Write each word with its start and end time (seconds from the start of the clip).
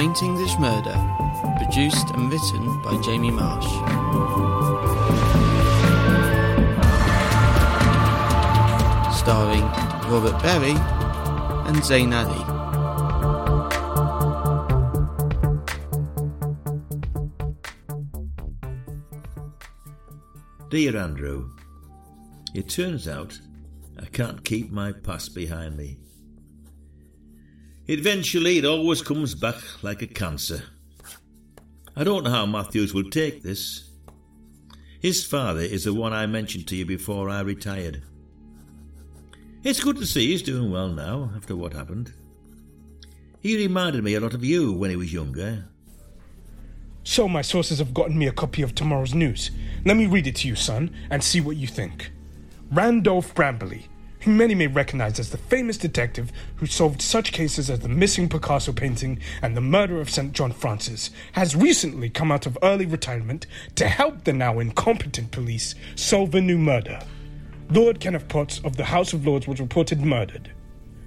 Quaint 0.00 0.22
English 0.22 0.56
Murder, 0.58 0.96
produced 1.58 2.08
and 2.14 2.32
written 2.32 2.80
by 2.80 2.98
Jamie 3.02 3.30
Marsh. 3.30 3.66
Starring 9.14 9.60
Robert 10.10 10.42
Berry 10.42 10.74
and 11.68 11.84
Zain 11.84 12.14
Ali. 12.14 12.42
Dear 20.70 20.96
Andrew, 20.96 21.50
it 22.54 22.70
turns 22.70 23.06
out 23.06 23.38
I 24.00 24.06
can't 24.06 24.42
keep 24.46 24.70
my 24.70 24.92
past 24.92 25.34
behind 25.34 25.76
me. 25.76 25.98
Eventually, 27.90 28.56
it 28.56 28.64
always 28.64 29.02
comes 29.02 29.34
back 29.34 29.56
like 29.82 30.00
a 30.00 30.06
cancer. 30.06 30.62
I 31.96 32.04
don't 32.04 32.22
know 32.22 32.30
how 32.30 32.46
Matthews 32.46 32.94
will 32.94 33.10
take 33.10 33.42
this. 33.42 33.90
His 35.00 35.26
father 35.26 35.62
is 35.62 35.82
the 35.82 35.92
one 35.92 36.12
I 36.12 36.26
mentioned 36.26 36.68
to 36.68 36.76
you 36.76 36.86
before 36.86 37.28
I 37.28 37.40
retired. 37.40 38.04
It's 39.64 39.82
good 39.82 39.96
to 39.96 40.06
see 40.06 40.28
he's 40.28 40.40
doing 40.40 40.70
well 40.70 40.88
now 40.88 41.32
after 41.34 41.56
what 41.56 41.72
happened. 41.72 42.12
He 43.40 43.56
reminded 43.56 44.04
me 44.04 44.14
a 44.14 44.20
lot 44.20 44.34
of 44.34 44.44
you 44.44 44.72
when 44.72 44.90
he 44.90 44.96
was 44.96 45.12
younger. 45.12 45.64
So 47.02 47.26
my 47.26 47.42
sources 47.42 47.80
have 47.80 47.92
gotten 47.92 48.16
me 48.16 48.28
a 48.28 48.32
copy 48.32 48.62
of 48.62 48.76
tomorrow's 48.76 49.14
news. 49.14 49.50
Let 49.84 49.96
me 49.96 50.06
read 50.06 50.28
it 50.28 50.36
to 50.36 50.46
you, 50.46 50.54
son, 50.54 50.94
and 51.10 51.24
see 51.24 51.40
what 51.40 51.56
you 51.56 51.66
think. 51.66 52.12
Randolph 52.70 53.34
Brambley, 53.34 53.88
who 54.20 54.30
many 54.30 54.54
may 54.54 54.66
recognize 54.66 55.18
as 55.18 55.30
the 55.30 55.38
famous 55.38 55.76
detective 55.76 56.30
who 56.56 56.66
solved 56.66 57.00
such 57.00 57.32
cases 57.32 57.70
as 57.70 57.80
the 57.80 57.88
missing 57.88 58.28
Picasso 58.28 58.72
painting 58.72 59.18
and 59.42 59.56
the 59.56 59.60
murder 59.60 60.00
of 60.00 60.10
St. 60.10 60.32
John 60.32 60.52
Francis, 60.52 61.10
has 61.32 61.56
recently 61.56 62.10
come 62.10 62.30
out 62.30 62.46
of 62.46 62.58
early 62.62 62.86
retirement 62.86 63.46
to 63.76 63.88
help 63.88 64.24
the 64.24 64.32
now 64.32 64.58
incompetent 64.58 65.30
police 65.30 65.74
solve 65.94 66.34
a 66.34 66.40
new 66.40 66.58
murder. 66.58 67.00
Lord 67.70 68.00
Kenneth 68.00 68.28
Potts 68.28 68.60
of 68.64 68.76
the 68.76 68.84
House 68.84 69.12
of 69.12 69.26
Lords 69.26 69.46
was 69.46 69.60
reported 69.60 70.00
murdered. 70.00 70.52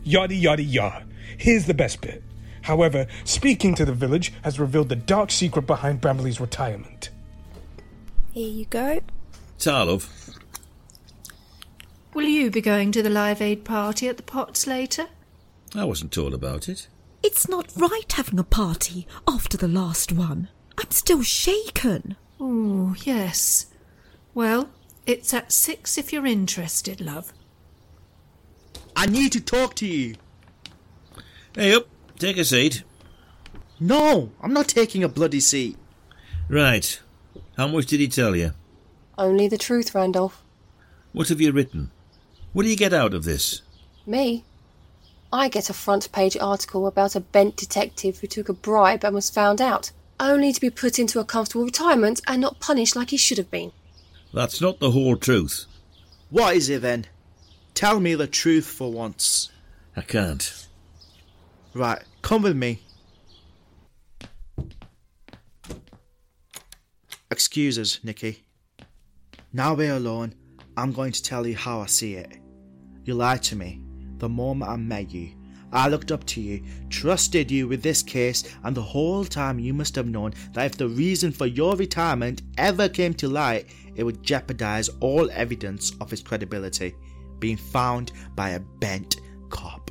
Yada 0.03 0.36
yada 0.36 0.64
yada. 0.64 1.06
Here's 1.38 1.66
the 1.66 1.73
best 1.73 2.02
bit. 2.02 2.23
However, 2.61 3.08
speaking 3.25 3.75
to 3.75 3.86
the 3.86 3.94
village 3.94 4.34
has 4.44 4.59
revealed 4.59 4.89
the 4.89 4.95
dark 4.95 5.31
secret 5.31 5.67
behind 5.67 6.02
Brambley's 6.02 6.39
retirement. 6.39 7.09
Here 8.31 8.50
you 8.50 8.66
go. 8.66 9.02
Tarlov, 9.59 10.22
Will 12.14 12.25
you 12.25 12.52
be 12.52 12.61
going 12.61 12.92
to 12.92 13.02
the 13.02 13.09
Live 13.09 13.42
Aid 13.42 13.66
party 13.66 14.08
at 14.08 14.17
the 14.17 14.23
Potts 14.23 14.67
later? 14.67 15.08
I 15.73 15.86
wasn't 15.86 16.11
told 16.11 16.33
about 16.33 16.69
it. 16.69 16.88
It's 17.23 17.50
not 17.50 17.72
right 17.75 18.11
having 18.11 18.38
a 18.38 18.44
party 18.44 19.08
after 19.28 19.58
the 19.58 19.67
last 19.67 20.11
one. 20.11 20.50
I'm 20.78 20.91
still 20.91 21.23
shaken. 21.23 22.16
Oh, 22.39 22.95
yes. 23.03 23.67
Well, 24.34 24.69
it's 25.08 25.34
at 25.34 25.52
six 25.52 25.97
if 25.97 26.14
you're 26.14 26.25
interested, 26.25 27.02
love. 27.02 27.34
I 28.95 29.08
need 29.08 29.31
to 29.31 29.41
talk 29.41 29.75
to 29.75 29.88
you. 29.88 30.16
Hey 31.56 31.73
up, 31.73 31.88
take 32.19 32.38
a 32.38 32.45
seat. 32.45 32.84
No, 33.80 34.31
I'm 34.41 34.53
not 34.53 34.67
taking 34.67 35.03
a 35.03 35.09
bloody 35.09 35.39
seat. 35.39 35.78
Right. 36.47 37.00
How 37.58 37.67
much 37.67 37.88
did 37.88 38.00
he 38.00 38.08
tell 38.08 38.36
you? 38.36 38.53
Only 39.17 39.47
the 39.47 39.58
truth, 39.58 39.95
Randolph. 39.95 40.44
What 41.12 41.30
have 41.30 41.41
you 41.41 41.51
written? 41.51 41.91
What 42.53 42.64
do 42.64 42.69
you 42.69 42.78
get 42.78 42.94
out 42.94 43.16
of 43.16 43.24
this? 43.24 43.64
Me? 44.06 44.44
I 45.31 45.50
get 45.50 45.72
a 45.72 45.74
front 45.74 46.12
page 46.12 46.38
article 46.38 46.86
about 46.86 47.16
a 47.16 47.19
bent 47.19 47.58
detective 47.58 48.19
who 48.19 48.28
took 48.28 48.47
a 48.47 48.53
bribe 48.53 49.03
and 49.03 49.16
was 49.16 49.31
found 49.31 49.59
out, 49.59 49.91
only 50.19 50.53
to 50.53 50.62
be 50.62 50.69
put 50.69 51.00
into 51.00 51.19
a 51.19 51.25
comfortable 51.25 51.66
retirement 51.66 52.22
and 52.28 52.40
not 52.40 52.59
punished 52.59 52.96
like 52.96 53.09
he 53.09 53.18
should 53.18 53.40
have 53.40 53.50
been. 53.50 53.72
That's 54.31 54.62
not 54.62 54.80
the 54.80 54.92
whole 54.92 55.16
truth. 55.16 55.66
What 56.30 56.56
is 56.56 56.69
it 56.69 56.84
then? 56.84 57.08
Tell 57.74 58.00
me 58.00 58.13
the 58.13 58.28
truth 58.28 58.68
for 58.68 58.92
once. 58.92 59.50
I 59.96 60.02
can't. 60.02 60.68
Right, 61.74 62.03
come 62.22 62.44
with 62.44 62.56
me. 62.56 62.84
Excuse 67.31 67.80
us, 67.80 68.00
Nicky. 68.03 68.44
Now 69.52 69.74
we're 69.74 69.96
alone, 69.96 70.36
I'm 70.78 70.92
going 70.92 71.13
to 71.13 71.24
tell 71.24 71.47
you 71.47 71.56
how 71.56 71.81
I 71.81 71.88
see 71.88 72.13
it. 72.13 72.43
You 73.06 73.16
lied 73.16 73.44
to 73.44 73.56
me. 73.56 73.81
The 74.18 74.30
moment 74.30 74.72
I 74.72 74.78
met 74.78 75.12
you, 75.12 75.31
I 75.74 75.90
looked 75.90 76.12
up 76.12 76.24
to 76.28 76.41
you, 76.41 76.64
trusted 76.90 77.50
you 77.50 77.68
with 77.68 77.81
this 77.81 78.03
case, 78.03 78.44
and 78.64 78.78
the 78.78 78.81
whole 78.81 79.25
time 79.25 79.59
you 79.59 79.74
must 79.74 79.96
have 79.96 80.08
known 80.08 80.34
that 80.53 80.66
if 80.68 80.78
the 80.78 80.88
reason 80.88 81.31
for 81.31 81.47
your 81.47 81.75
retirement 81.75 82.44
ever 82.58 82.88
came 82.88 83.13
to 83.16 83.28
light, 83.28 83.66
it 83.96 84.03
would 84.03 84.24
jeopardize 84.24 84.90
all 85.00 85.30
evidence 85.31 85.94
of 86.00 86.12
his 86.12 86.22
credibility, 86.22 86.96
being 87.40 87.58
found 87.58 88.12
by 88.36 88.50
a 88.50 88.59
bent 88.59 89.18
cop. 89.50 89.90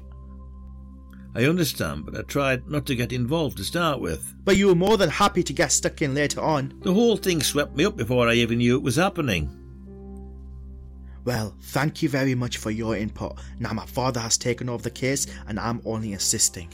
I 1.34 1.47
understand, 1.47 2.05
but 2.06 2.17
I 2.17 2.22
tried 2.22 2.69
not 2.71 2.87
to 2.87 2.95
get 2.95 3.12
involved 3.12 3.56
to 3.56 3.65
start 3.65 4.01
with. 4.01 4.34
But 4.45 4.59
you 4.59 4.69
were 4.69 4.75
more 4.75 4.97
than 4.97 5.09
happy 5.09 5.43
to 5.43 5.53
get 5.53 5.72
stuck 5.72 6.03
in 6.03 6.15
later 6.15 6.41
on. 6.41 6.75
The 6.83 6.93
whole 6.93 7.17
thing 7.17 7.43
swept 7.43 7.75
me 7.75 7.87
up 7.87 7.97
before 7.97 8.28
I 8.28 8.34
even 8.34 8.59
knew 8.59 8.77
it 8.77 8.83
was 8.83 8.97
happening. 8.97 9.62
Well, 11.25 11.55
thank 11.60 12.03
you 12.03 12.09
very 12.09 12.34
much 12.34 12.56
for 12.56 12.71
your 12.71 12.97
input. 12.97 13.38
Now 13.59 13.72
my 13.72 13.87
father 13.87 14.21
has 14.21 14.37
taken 14.37 14.69
over 14.69 14.83
the 14.83 14.91
case 14.91 15.27
and 15.47 15.59
I'm 15.59 15.81
only 15.84 16.15
assisting. 16.15 16.69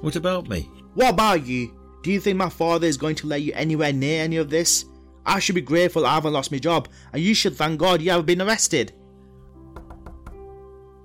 What 0.00 0.16
about 0.16 0.48
me? 0.48 0.62
What 0.94 1.10
about 1.10 1.46
you? 1.46 1.76
Do 2.02 2.10
you 2.10 2.20
think 2.20 2.38
my 2.38 2.48
father 2.48 2.86
is 2.86 2.96
going 2.96 3.16
to 3.16 3.26
let 3.26 3.42
you 3.42 3.52
anywhere 3.54 3.92
near 3.92 4.22
any 4.22 4.38
of 4.38 4.48
this? 4.48 4.86
I 5.26 5.38
should 5.38 5.54
be 5.54 5.60
grateful 5.60 6.06
I 6.06 6.14
haven't 6.14 6.32
lost 6.32 6.50
my 6.50 6.58
job, 6.58 6.88
and 7.12 7.22
you 7.22 7.34
should 7.34 7.54
thank 7.54 7.78
God 7.78 8.00
you 8.00 8.10
haven't 8.10 8.26
been 8.26 8.40
arrested. 8.40 8.92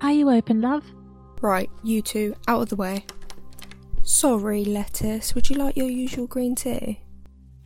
Are 0.00 0.12
you 0.12 0.30
open, 0.30 0.62
love? 0.62 0.84
Right, 1.42 1.70
you 1.82 2.00
two, 2.00 2.34
out 2.48 2.62
of 2.62 2.68
the 2.70 2.76
way. 2.76 3.04
Sorry, 4.02 4.64
Lettice, 4.64 5.34
would 5.34 5.50
you 5.50 5.56
like 5.56 5.76
your 5.76 5.90
usual 5.90 6.26
green 6.26 6.54
tea? 6.54 7.00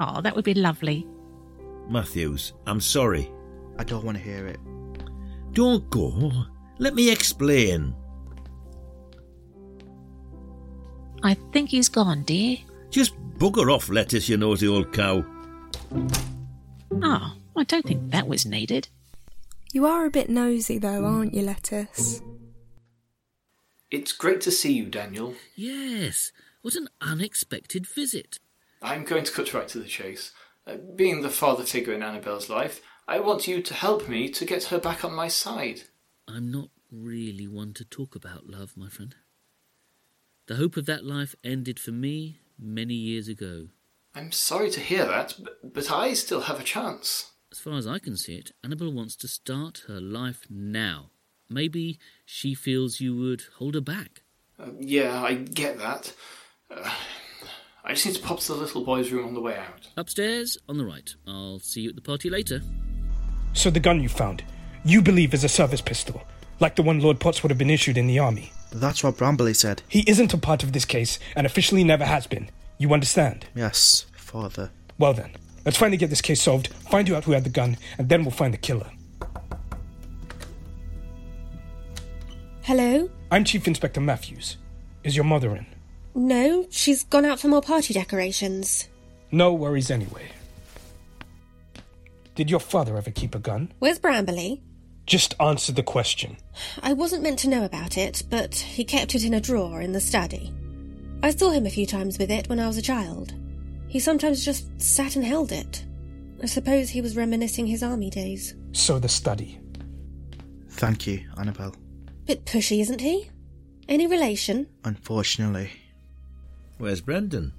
Oh, 0.01 0.21
that 0.23 0.35
would 0.35 0.45
be 0.45 0.55
lovely. 0.55 1.07
Matthews, 1.89 2.55
I'm 2.67 2.81
sorry. 2.81 3.31
I 3.79 3.85
don't 3.85 4.05
want 4.05 4.17
to 4.19 4.23
hear 4.23 4.47
it. 4.47 4.59
Don't 5.53 5.89
go. 5.91 6.33
Let 6.79 6.95
me 6.95 7.11
explain. 7.11 7.95
I 11.23 11.35
think 11.53 11.71
he's 11.71 11.89
gone, 11.89 12.23
dear. 12.23 12.59
Just 12.91 13.15
bugger 13.39 13.73
off, 13.73 13.89
Lettice, 13.89 14.29
you 14.29 14.37
nosy 14.37 14.69
old 14.69 14.93
cow. 14.93 15.25
Oh, 17.03 17.37
I 17.57 17.65
don't 17.65 17.85
think 17.85 18.11
that 18.11 18.27
was 18.27 18.47
needed. 18.47 18.89
You 19.73 19.87
are 19.87 20.07
a 20.07 20.11
bit 20.11 20.31
nosy, 20.31 20.79
though, 20.79 21.05
aren't 21.05 21.35
you, 21.35 21.43
Lettice? 21.43 22.23
It's 23.91 24.13
great 24.13 24.41
to 24.43 24.51
see 24.51 24.73
you, 24.73 24.87
Daniel. 24.87 25.35
Yes, 25.57 26.33
what 26.63 26.75
an 26.75 26.89
unexpected 27.01 27.87
visit. 27.87 28.39
I'm 28.83 29.05
going 29.05 29.25
to 29.25 29.33
cut 29.33 29.53
right 29.53 29.69
to 29.69 29.79
the 29.79 29.85
chase. 29.87 30.33
Uh, 30.67 30.77
being 30.97 31.23
the 31.23 31.31
father 31.31 31.65
figure 31.65 31.93
in 31.93 32.03
Annabelle's 32.03 32.49
life, 32.49 32.81
I 33.11 33.19
want 33.19 33.49
you 33.49 33.61
to 33.61 33.75
help 33.75 34.09
me 34.09 34.29
to 34.29 34.45
get 34.45 34.63
her 34.65 34.79
back 34.79 35.05
on 35.05 35.13
my 35.13 35.27
side. 35.27 35.83
I'm 36.29 36.49
not 36.53 36.69
really 36.93 37.49
one 37.49 37.75
to 37.75 37.85
talk 37.85 38.15
about 38.15 38.49
love, 38.49 38.77
my 38.77 38.89
friend. 38.89 39.17
The 40.47 40.55
hope 40.55 40.77
of 40.77 40.87
that 40.87 41.05
life 41.05 41.35
ended 41.43 41.81
for 41.81 41.91
me 41.91 42.39
many 42.57 42.95
years 42.95 43.27
ago. 43.27 43.71
I'm 44.15 44.31
sorry 44.31 44.71
to 44.71 44.79
hear 44.79 45.05
that, 45.07 45.35
but, 45.43 45.75
but 45.75 45.91
I 45.91 46.15
still 46.15 46.43
have 46.43 46.61
a 46.61 46.63
chance. 46.63 47.33
As 47.51 47.59
far 47.59 47.73
as 47.73 47.85
I 47.85 47.99
can 47.99 48.17
see 48.17 48.37
it, 48.37 48.53
Annabelle 48.63 48.93
wants 48.93 49.17
to 49.17 49.29
start 49.29 49.83
her 49.89 50.01
life 50.01 50.47
now. 50.49 51.11
Maybe 51.49 51.99
she 52.25 52.55
feels 52.55 53.01
you 53.01 53.17
would 53.17 53.43
hold 53.57 53.75
her 53.75 53.81
back. 53.81 54.23
Uh, 54.57 54.67
yeah, 54.79 55.21
I 55.21 55.35
get 55.35 55.79
that. 55.79 56.15
Uh, 56.71 56.89
I 57.83 57.95
just 57.95 58.07
need 58.07 58.15
to 58.15 58.23
pop 58.23 58.39
to 58.39 58.53
the 58.53 58.59
little 58.61 58.85
boy's 58.85 59.11
room 59.11 59.27
on 59.27 59.35
the 59.35 59.41
way 59.41 59.57
out. 59.57 59.89
Upstairs, 59.97 60.59
on 60.69 60.79
the 60.79 60.85
right. 60.85 61.13
I'll 61.27 61.59
see 61.59 61.81
you 61.81 61.89
at 61.89 61.97
the 61.97 62.03
party 62.03 62.31
later. 62.31 62.63
So 63.53 63.71
the 63.71 63.81
gun 63.81 64.01
you 64.03 64.09
found, 64.09 64.43
you 64.85 65.03
believe 65.03 65.35
is 65.35 65.45
a 65.45 65.49
service 65.49 65.81
pistol, 65.81 66.23
like 66.61 66.77
the 66.77 66.83
one 66.83 67.01
Lord 67.01 67.21
Potts 67.21 67.43
would 67.43 67.51
have 67.51 67.59
been 67.59 67.71
issued 67.71 67.99
in 67.99 68.07
the 68.07 68.19
army. 68.19 68.53
That's 68.73 69.03
what 69.03 69.17
Brambley 69.17 69.55
said. 69.55 69.83
He 69.89 70.05
isn't 70.09 70.33
a 70.33 70.39
part 70.39 70.63
of 70.63 70.73
this 70.73 70.85
case, 70.85 71.19
and 71.35 71.47
officially 71.47 71.85
never 71.85 72.05
has 72.05 72.27
been. 72.27 72.49
You 72.79 72.93
understand? 72.95 73.47
Yes, 73.55 74.07
father. 74.17 74.71
Well 74.99 75.13
then, 75.13 75.33
let's 75.65 75.77
finally 75.77 75.97
get 75.97 76.11
this 76.11 76.23
case 76.23 76.41
solved, 76.41 76.69
find 76.69 77.11
out 77.11 77.25
who 77.25 77.33
had 77.33 77.45
the 77.45 77.51
gun, 77.51 77.77
and 77.99 78.09
then 78.09 78.23
we'll 78.23 78.31
find 78.31 78.55
the 78.55 78.59
killer. 78.59 78.91
Hello? 82.63 83.11
I'm 83.31 83.45
Chief 83.45 83.67
Inspector 83.67 84.01
Matthews. 84.01 84.57
Is 85.03 85.17
your 85.17 85.25
mother 85.25 85.57
in? 85.57 85.67
No, 86.15 86.67
she's 86.71 87.05
gone 87.05 87.25
out 87.25 87.41
for 87.41 87.49
more 87.49 87.63
party 87.63 87.93
decorations. 87.93 88.89
No 89.33 89.53
worries 89.53 89.91
anyway. 89.91 90.31
Did 92.35 92.51
your 92.51 92.61
father 92.61 92.97
ever 92.97 93.11
keep 93.11 93.35
a 93.35 93.39
gun? 93.39 93.73
Where's 93.79 93.99
Brambley? 93.99 94.61
Just 95.07 95.35
answer 95.41 95.73
the 95.73 95.83
question. 95.83 96.37
I 96.83 96.93
wasn't 96.93 97.23
meant 97.23 97.39
to 97.41 97.49
know 97.49 97.65
about 97.65 97.99
it, 97.99 98.23
but 98.31 98.55
he 98.55 98.85
kept 98.85 99.15
it 99.15 99.25
in 99.25 99.35
a 99.35 99.41
drawer 99.41 99.81
in 99.81 99.93
the 99.93 100.01
study. 100.01 100.55
I 101.23 101.31
saw 101.31 101.51
him 101.51 101.67
a 101.67 101.71
few 101.71 101.87
times 101.87 102.19
with 102.19 102.31
it 102.31 102.49
when 102.49 102.61
I 102.61 102.67
was 102.67 102.79
a 102.79 102.83
child. 102.83 103.35
He 103.89 103.99
sometimes 103.99 104.45
just 104.45 104.81
sat 104.81 105.17
and 105.17 105.25
held 105.25 105.53
it. 105.53 105.85
I 106.43 106.47
suppose 106.47 106.89
he 106.89 107.03
was 107.03 107.17
reminiscing 107.17 107.67
his 107.67 107.83
army 107.83 108.09
days. 108.09 108.55
So 108.73 108.99
the 108.99 109.09
study. 109.09 109.59
Thank 110.71 111.07
you, 111.07 111.27
Annabelle. 111.37 111.75
Bit 112.27 112.47
pushy, 112.47 112.81
isn't 112.81 113.01
he? 113.01 113.29
Any 113.89 114.07
relation? 114.07 114.69
Unfortunately. 114.85 115.71
Where's 116.79 117.01
Brendan? 117.01 117.53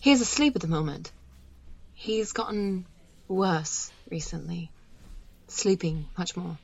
He's 0.00 0.20
asleep 0.20 0.54
at 0.54 0.62
the 0.62 0.68
moment. 0.68 1.10
He's 1.94 2.32
gotten 2.32 2.84
worse 3.28 3.92
recently. 4.10 4.70
Sleeping 5.48 6.06
much 6.18 6.36
more. 6.36 6.58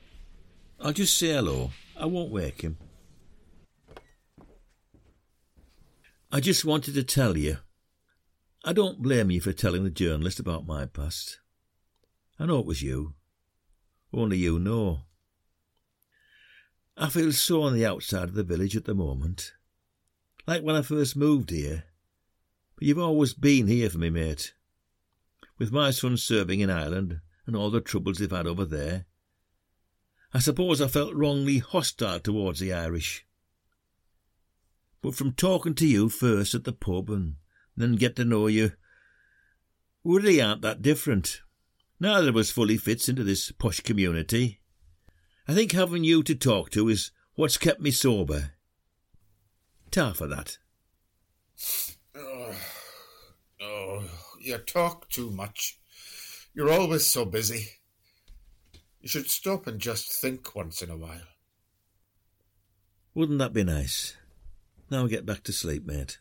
I'll 0.79 0.93
just 0.93 1.17
say 1.17 1.29
hello. 1.29 1.71
I 1.97 2.05
won't 2.05 2.31
wake 2.31 2.61
him. 2.61 2.77
I 6.31 6.39
just 6.39 6.65
wanted 6.65 6.95
to 6.95 7.03
tell 7.03 7.37
you. 7.37 7.57
I 8.65 8.73
don't 8.73 9.01
blame 9.01 9.29
you 9.29 9.39
for 9.39 9.53
telling 9.53 9.83
the 9.83 9.89
journalist 9.89 10.39
about 10.39 10.65
my 10.65 10.85
past. 10.85 11.39
I 12.39 12.45
know 12.45 12.59
it 12.59 12.65
was 12.65 12.81
you. 12.81 13.13
Only 14.13 14.37
you 14.37 14.59
know. 14.59 15.01
I 16.97 17.09
feel 17.09 17.31
so 17.31 17.63
on 17.63 17.73
the 17.73 17.85
outside 17.85 18.29
of 18.29 18.35
the 18.35 18.43
village 18.43 18.75
at 18.75 18.85
the 18.85 18.93
moment. 18.93 19.53
Like 20.45 20.63
when 20.63 20.75
I 20.75 20.81
first 20.81 21.15
moved 21.15 21.49
here. 21.49 21.85
But 22.75 22.87
you've 22.87 22.99
always 22.99 23.33
been 23.33 23.67
here 23.67 23.89
for 23.89 23.97
me, 23.97 24.09
mate. 24.09 24.53
With 25.63 25.71
my 25.71 25.91
son 25.91 26.17
serving 26.17 26.59
in 26.59 26.69
Ireland 26.69 27.21
and 27.47 27.55
all 27.55 27.71
the 27.71 27.79
troubles 27.79 28.17
they've 28.17 28.29
had 28.29 28.47
over 28.47 28.65
there. 28.65 29.05
I 30.33 30.39
suppose 30.39 30.81
I 30.81 30.89
felt 30.89 31.15
wrongly 31.15 31.59
hostile 31.59 32.19
towards 32.19 32.59
the 32.59 32.73
Irish. 32.73 33.25
But 35.01 35.15
from 35.15 35.31
talking 35.31 35.73
to 35.75 35.87
you 35.87 36.09
first 36.09 36.53
at 36.53 36.65
the 36.65 36.73
pub 36.73 37.09
and 37.09 37.35
then 37.77 37.95
get 37.95 38.17
to 38.17 38.25
know 38.25 38.47
you, 38.47 38.73
we 40.03 40.17
really 40.17 40.41
aren't 40.41 40.63
that 40.63 40.81
different. 40.81 41.39
Neither 41.97 42.27
of 42.27 42.35
us 42.35 42.49
fully 42.49 42.75
fits 42.75 43.07
into 43.07 43.23
this 43.23 43.53
posh 43.53 43.79
community. 43.79 44.59
I 45.47 45.53
think 45.53 45.71
having 45.71 46.03
you 46.03 46.23
to 46.23 46.35
talk 46.35 46.71
to 46.71 46.89
is 46.89 47.11
what's 47.35 47.55
kept 47.57 47.79
me 47.79 47.91
sober. 47.91 48.51
Ta 49.91 50.11
for 50.11 50.27
that. 50.27 50.57
Oh, 52.15 52.53
oh, 53.59 54.22
you 54.43 54.57
talk 54.57 55.09
too 55.09 55.31
much. 55.31 55.79
You're 56.53 56.71
always 56.71 57.07
so 57.07 57.25
busy. 57.25 57.69
You 59.01 59.07
should 59.07 59.29
stop 59.29 59.67
and 59.67 59.79
just 59.79 60.11
think 60.21 60.55
once 60.55 60.81
in 60.81 60.89
a 60.89 60.97
while. 60.97 61.27
Wouldn't 63.13 63.39
that 63.39 63.53
be 63.53 63.63
nice? 63.63 64.15
Now 64.89 65.07
get 65.07 65.25
back 65.25 65.43
to 65.43 65.53
sleep, 65.53 65.85
mate. 65.85 66.17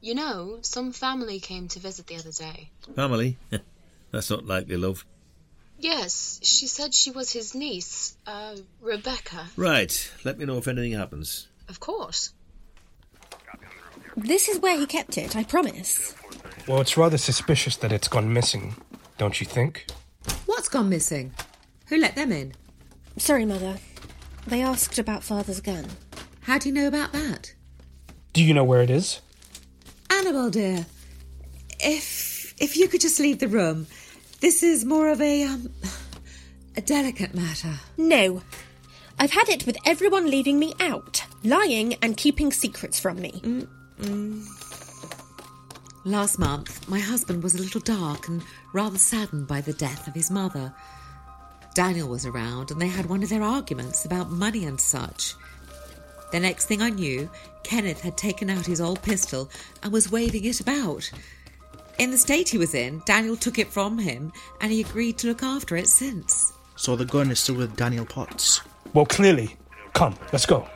You 0.00 0.14
know, 0.14 0.58
some 0.62 0.92
family 0.92 1.40
came 1.40 1.68
to 1.68 1.80
visit 1.80 2.06
the 2.06 2.16
other 2.16 2.30
day. 2.30 2.70
Family? 2.94 3.38
That's 4.12 4.30
not 4.30 4.46
likely, 4.46 4.76
love. 4.76 5.04
Yes, 5.78 6.40
she 6.42 6.68
said 6.68 6.94
she 6.94 7.10
was 7.10 7.32
his 7.32 7.54
niece, 7.54 8.16
uh, 8.26 8.56
Rebecca. 8.80 9.46
Right, 9.56 10.12
let 10.24 10.38
me 10.38 10.46
know 10.46 10.58
if 10.58 10.68
anything 10.68 10.92
happens. 10.92 11.48
Of 11.68 11.80
course. 11.80 12.32
This 14.16 14.48
is 14.48 14.58
where 14.60 14.78
he 14.78 14.86
kept 14.86 15.18
it, 15.18 15.36
I 15.36 15.44
promise. 15.44 16.14
Well, 16.66 16.80
it's 16.80 16.96
rather 16.96 17.18
suspicious 17.18 17.76
that 17.76 17.92
it's 17.92 18.08
gone 18.08 18.32
missing, 18.32 18.76
don't 19.18 19.40
you 19.40 19.46
think? 19.46 19.86
What's 20.46 20.68
gone 20.68 20.88
missing? 20.88 21.32
Who 21.88 21.98
let 21.98 22.16
them 22.16 22.32
in? 22.32 22.54
Sorry, 23.18 23.44
Mother. 23.44 23.76
They 24.46 24.62
asked 24.62 24.98
about 24.98 25.22
Father's 25.22 25.60
gun. 25.60 25.86
How 26.42 26.58
do 26.58 26.68
you 26.68 26.74
know 26.74 26.88
about 26.88 27.12
that? 27.12 27.54
Do 28.32 28.42
you 28.42 28.54
know 28.54 28.64
where 28.64 28.82
it 28.82 28.90
is? 28.90 29.20
Annabel, 30.10 30.50
dear, 30.50 30.86
if 31.80 32.54
if 32.58 32.76
you 32.76 32.88
could 32.88 33.00
just 33.00 33.20
leave 33.20 33.38
the 33.38 33.48
room. 33.48 33.86
This 34.40 34.62
is 34.62 34.84
more 34.84 35.08
of 35.08 35.20
a 35.20 35.44
um 35.44 35.70
a 36.76 36.80
delicate 36.80 37.34
matter. 37.34 37.74
No. 37.96 38.42
I've 39.18 39.32
had 39.32 39.48
it 39.48 39.64
with 39.66 39.78
everyone 39.86 40.30
leaving 40.30 40.58
me 40.58 40.74
out, 40.78 41.24
lying 41.42 41.94
and 42.02 42.16
keeping 42.16 42.52
secrets 42.52 43.00
from 43.00 43.20
me. 43.20 43.66
Mm-mm. 44.00 44.44
Last 46.04 46.38
month, 46.38 46.88
my 46.88 47.00
husband 47.00 47.42
was 47.42 47.54
a 47.54 47.62
little 47.62 47.80
dark 47.80 48.28
and 48.28 48.42
rather 48.72 48.98
saddened 48.98 49.48
by 49.48 49.60
the 49.60 49.72
death 49.72 50.06
of 50.06 50.14
his 50.14 50.30
mother. 50.30 50.72
Daniel 51.74 52.08
was 52.08 52.24
around, 52.24 52.70
and 52.70 52.80
they 52.80 52.88
had 52.88 53.06
one 53.06 53.22
of 53.22 53.28
their 53.28 53.42
arguments 53.42 54.04
about 54.04 54.30
money 54.30 54.64
and 54.64 54.80
such. 54.80 55.34
The 56.32 56.40
next 56.40 56.66
thing 56.66 56.80
I 56.80 56.90
knew, 56.90 57.28
Kenneth 57.64 58.00
had 58.00 58.16
taken 58.16 58.48
out 58.50 58.66
his 58.66 58.80
old 58.80 59.02
pistol 59.02 59.50
and 59.82 59.92
was 59.92 60.10
waving 60.10 60.44
it 60.44 60.60
about. 60.60 61.10
In 61.98 62.10
the 62.10 62.18
state 62.18 62.48
he 62.48 62.58
was 62.58 62.74
in, 62.74 63.02
Daniel 63.04 63.36
took 63.36 63.58
it 63.58 63.72
from 63.72 63.98
him, 63.98 64.32
and 64.60 64.70
he 64.70 64.82
agreed 64.82 65.18
to 65.18 65.26
look 65.26 65.42
after 65.42 65.76
it 65.76 65.88
since. 65.88 66.52
So 66.76 66.94
the 66.94 67.04
gun 67.04 67.30
is 67.30 67.40
still 67.40 67.56
with 67.56 67.76
Daniel 67.76 68.06
Potts. 68.06 68.60
Well, 68.94 69.06
clearly. 69.06 69.56
Come, 69.92 70.14
let's 70.32 70.46
go. 70.46 70.68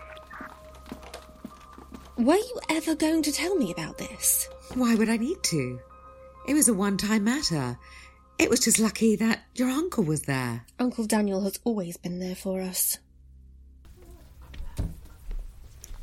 Were 2.21 2.37
you 2.37 2.61
ever 2.69 2.95
going 2.95 3.23
to 3.23 3.33
tell 3.33 3.55
me 3.57 3.73
about 3.73 3.97
this? 3.97 4.47
Why 4.75 4.95
would 4.95 5.09
I 5.09 5.17
need 5.17 5.43
to? 5.45 5.81
It 6.47 6.53
was 6.53 6.69
a 6.69 6.75
one 6.75 6.99
time 6.99 7.25
matter. 7.25 7.79
It 8.39 8.51
was 8.51 8.61
just 8.61 8.79
lucky 8.79 9.17
that 9.17 9.45
your 9.55 9.71
uncle 9.71 10.05
was 10.05 10.23
there. 10.23 10.67
Uncle 10.79 11.07
Daniel 11.07 11.41
has 11.45 11.59
always 11.65 11.97
been 11.97 12.19
there 12.19 12.35
for 12.35 12.61
us. 12.61 12.99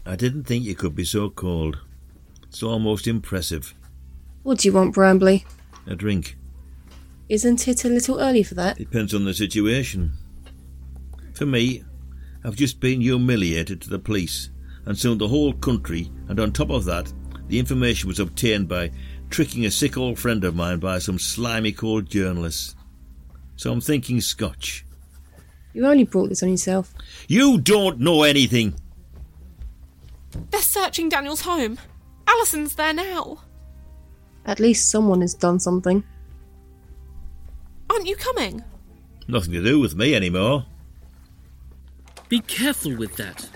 I 0.08 0.16
didn't 0.16 0.46
think 0.46 0.64
you 0.64 0.74
could 0.74 0.96
be 0.96 1.06
so 1.06 1.30
cold. 1.30 1.82
It's 2.50 2.64
almost 2.64 3.06
impressive. 3.06 3.76
What 4.42 4.58
do 4.58 4.70
you 4.70 4.74
want, 4.74 4.96
Brambley? 4.96 5.46
A 5.86 5.96
drink. 5.96 6.36
Isn't 7.30 7.68
it 7.68 7.86
a 7.86 7.90
little 7.90 8.20
early 8.20 8.42
for 8.42 8.56
that? 8.56 8.78
Depends 8.78 9.14
on 9.14 9.26
the 9.26 9.36
situation. 9.36 10.14
For 11.34 11.46
me, 11.46 11.84
I've 12.44 12.56
just 12.56 12.80
been 12.80 13.02
humiliated 13.02 13.82
to 13.82 13.90
the 13.90 14.00
police, 14.00 14.50
and 14.88 14.98
soon 14.98 15.18
the 15.18 15.28
whole 15.28 15.52
country, 15.54 16.10
and 16.30 16.40
on 16.40 16.52
top 16.52 16.70
of 16.70 16.86
that, 16.86 17.12
the 17.50 17.60
information 17.60 18.08
was 18.08 18.20
obtained 18.20 18.70
by 18.70 18.90
tricking 19.30 19.66
a 19.66 19.72
sick 19.72 19.98
old 19.98 20.18
friend 20.18 20.44
of 20.46 20.56
mine 20.56 20.80
by 20.80 20.98
some 20.98 21.20
slimy 21.20 21.74
cold 21.74 22.10
journalist. 22.10 22.76
So 23.58 23.72
I'm 23.72 23.82
thinking 23.82 24.22
scotch. 24.22 24.86
You 25.74 25.86
only 25.86 26.06
brought 26.06 26.30
this 26.30 26.42
on 26.42 26.50
yourself. 26.50 26.94
You 27.28 27.58
don't 27.60 28.00
know 28.00 28.24
anything! 28.24 28.76
They're 30.52 30.62
searching 30.62 31.10
Daniel's 31.10 31.42
home. 31.42 31.78
Alison's 32.26 32.76
there 32.76 32.94
now. 32.94 33.42
At 34.46 34.62
least 34.62 34.90
someone 34.90 35.20
has 35.20 35.34
done 35.34 35.60
something. 35.60 36.02
Aren't 37.90 38.08
you 38.08 38.16
coming? 38.16 38.64
Nothing 39.28 39.52
to 39.54 39.64
do 39.64 39.80
with 39.82 39.96
me 39.96 40.16
anymore. 40.16 40.66
Be 42.30 42.40
careful 42.40 42.96
with 42.96 43.18
that. 43.18 43.50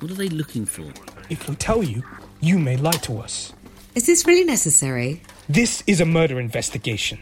What 0.00 0.10
are 0.10 0.14
they 0.14 0.28
looking 0.28 0.66
for? 0.66 0.92
If 1.30 1.48
we 1.48 1.54
tell 1.56 1.82
you, 1.82 2.02
you 2.40 2.58
may 2.58 2.76
lie 2.76 2.92
to 2.92 3.18
us. 3.18 3.52
Is 3.94 4.06
this 4.06 4.26
really 4.26 4.44
necessary? 4.44 5.22
This 5.48 5.82
is 5.86 6.00
a 6.00 6.04
murder 6.04 6.40
investigation. 6.40 7.18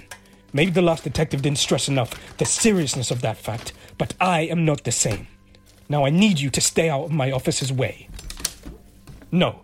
Maybe 0.52 0.70
the 0.70 0.82
last 0.82 1.04
detective 1.04 1.42
didn't 1.42 1.58
stress 1.58 1.88
enough 1.88 2.36
the 2.38 2.44
seriousness 2.44 3.10
of 3.10 3.20
that 3.22 3.36
fact, 3.36 3.72
but 3.98 4.14
I 4.20 4.42
am 4.42 4.64
not 4.64 4.84
the 4.84 4.92
same. 4.92 5.26
Now 5.88 6.04
I 6.04 6.10
need 6.10 6.40
you 6.40 6.50
to 6.50 6.60
stay 6.60 6.88
out 6.88 7.04
of 7.04 7.12
my 7.12 7.30
office's 7.30 7.72
way. 7.72 8.08
No, 9.30 9.62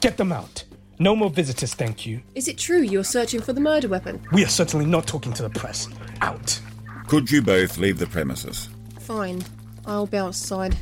get 0.00 0.16
them 0.16 0.32
out. 0.32 0.64
No 0.98 1.14
more 1.14 1.30
visitors, 1.30 1.74
thank 1.74 2.06
you. 2.06 2.22
Is 2.34 2.48
it 2.48 2.56
true 2.56 2.80
you're 2.80 3.04
searching 3.04 3.42
for 3.42 3.52
the 3.52 3.60
murder 3.60 3.88
weapon? 3.88 4.22
We 4.32 4.44
are 4.44 4.48
certainly 4.48 4.86
not 4.86 5.06
talking 5.06 5.32
to 5.34 5.42
the 5.42 5.50
press. 5.50 5.88
Out. 6.22 6.58
Could 7.06 7.30
you 7.30 7.42
both 7.42 7.76
leave 7.76 7.98
the 7.98 8.06
premises? 8.06 8.68
Fine. 9.00 9.44
I'll 9.84 10.06
be 10.06 10.16
outside. 10.16 10.74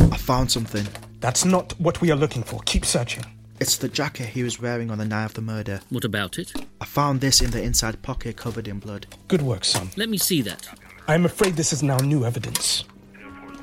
I 0.00 0.16
found 0.16 0.50
something. 0.50 0.86
That's 1.24 1.46
not 1.46 1.72
what 1.80 2.02
we 2.02 2.10
are 2.10 2.16
looking 2.16 2.42
for. 2.42 2.60
Keep 2.66 2.84
searching. 2.84 3.24
It's 3.58 3.78
the 3.78 3.88
jacket 3.88 4.26
he 4.26 4.42
was 4.42 4.60
wearing 4.60 4.90
on 4.90 4.98
the 4.98 5.06
night 5.06 5.24
of 5.24 5.32
the 5.32 5.40
murder. 5.40 5.80
What 5.88 6.04
about 6.04 6.38
it? 6.38 6.52
I 6.82 6.84
found 6.84 7.22
this 7.22 7.40
in 7.40 7.50
the 7.50 7.62
inside 7.62 8.02
pocket 8.02 8.36
covered 8.36 8.68
in 8.68 8.78
blood. 8.78 9.06
Good 9.26 9.40
work, 9.40 9.64
son. 9.64 9.88
Let 9.96 10.10
me 10.10 10.18
see 10.18 10.42
that. 10.42 10.68
I 11.08 11.14
am 11.14 11.24
afraid 11.24 11.54
this 11.54 11.72
is 11.72 11.82
now 11.82 11.96
new 11.96 12.26
evidence. 12.26 12.84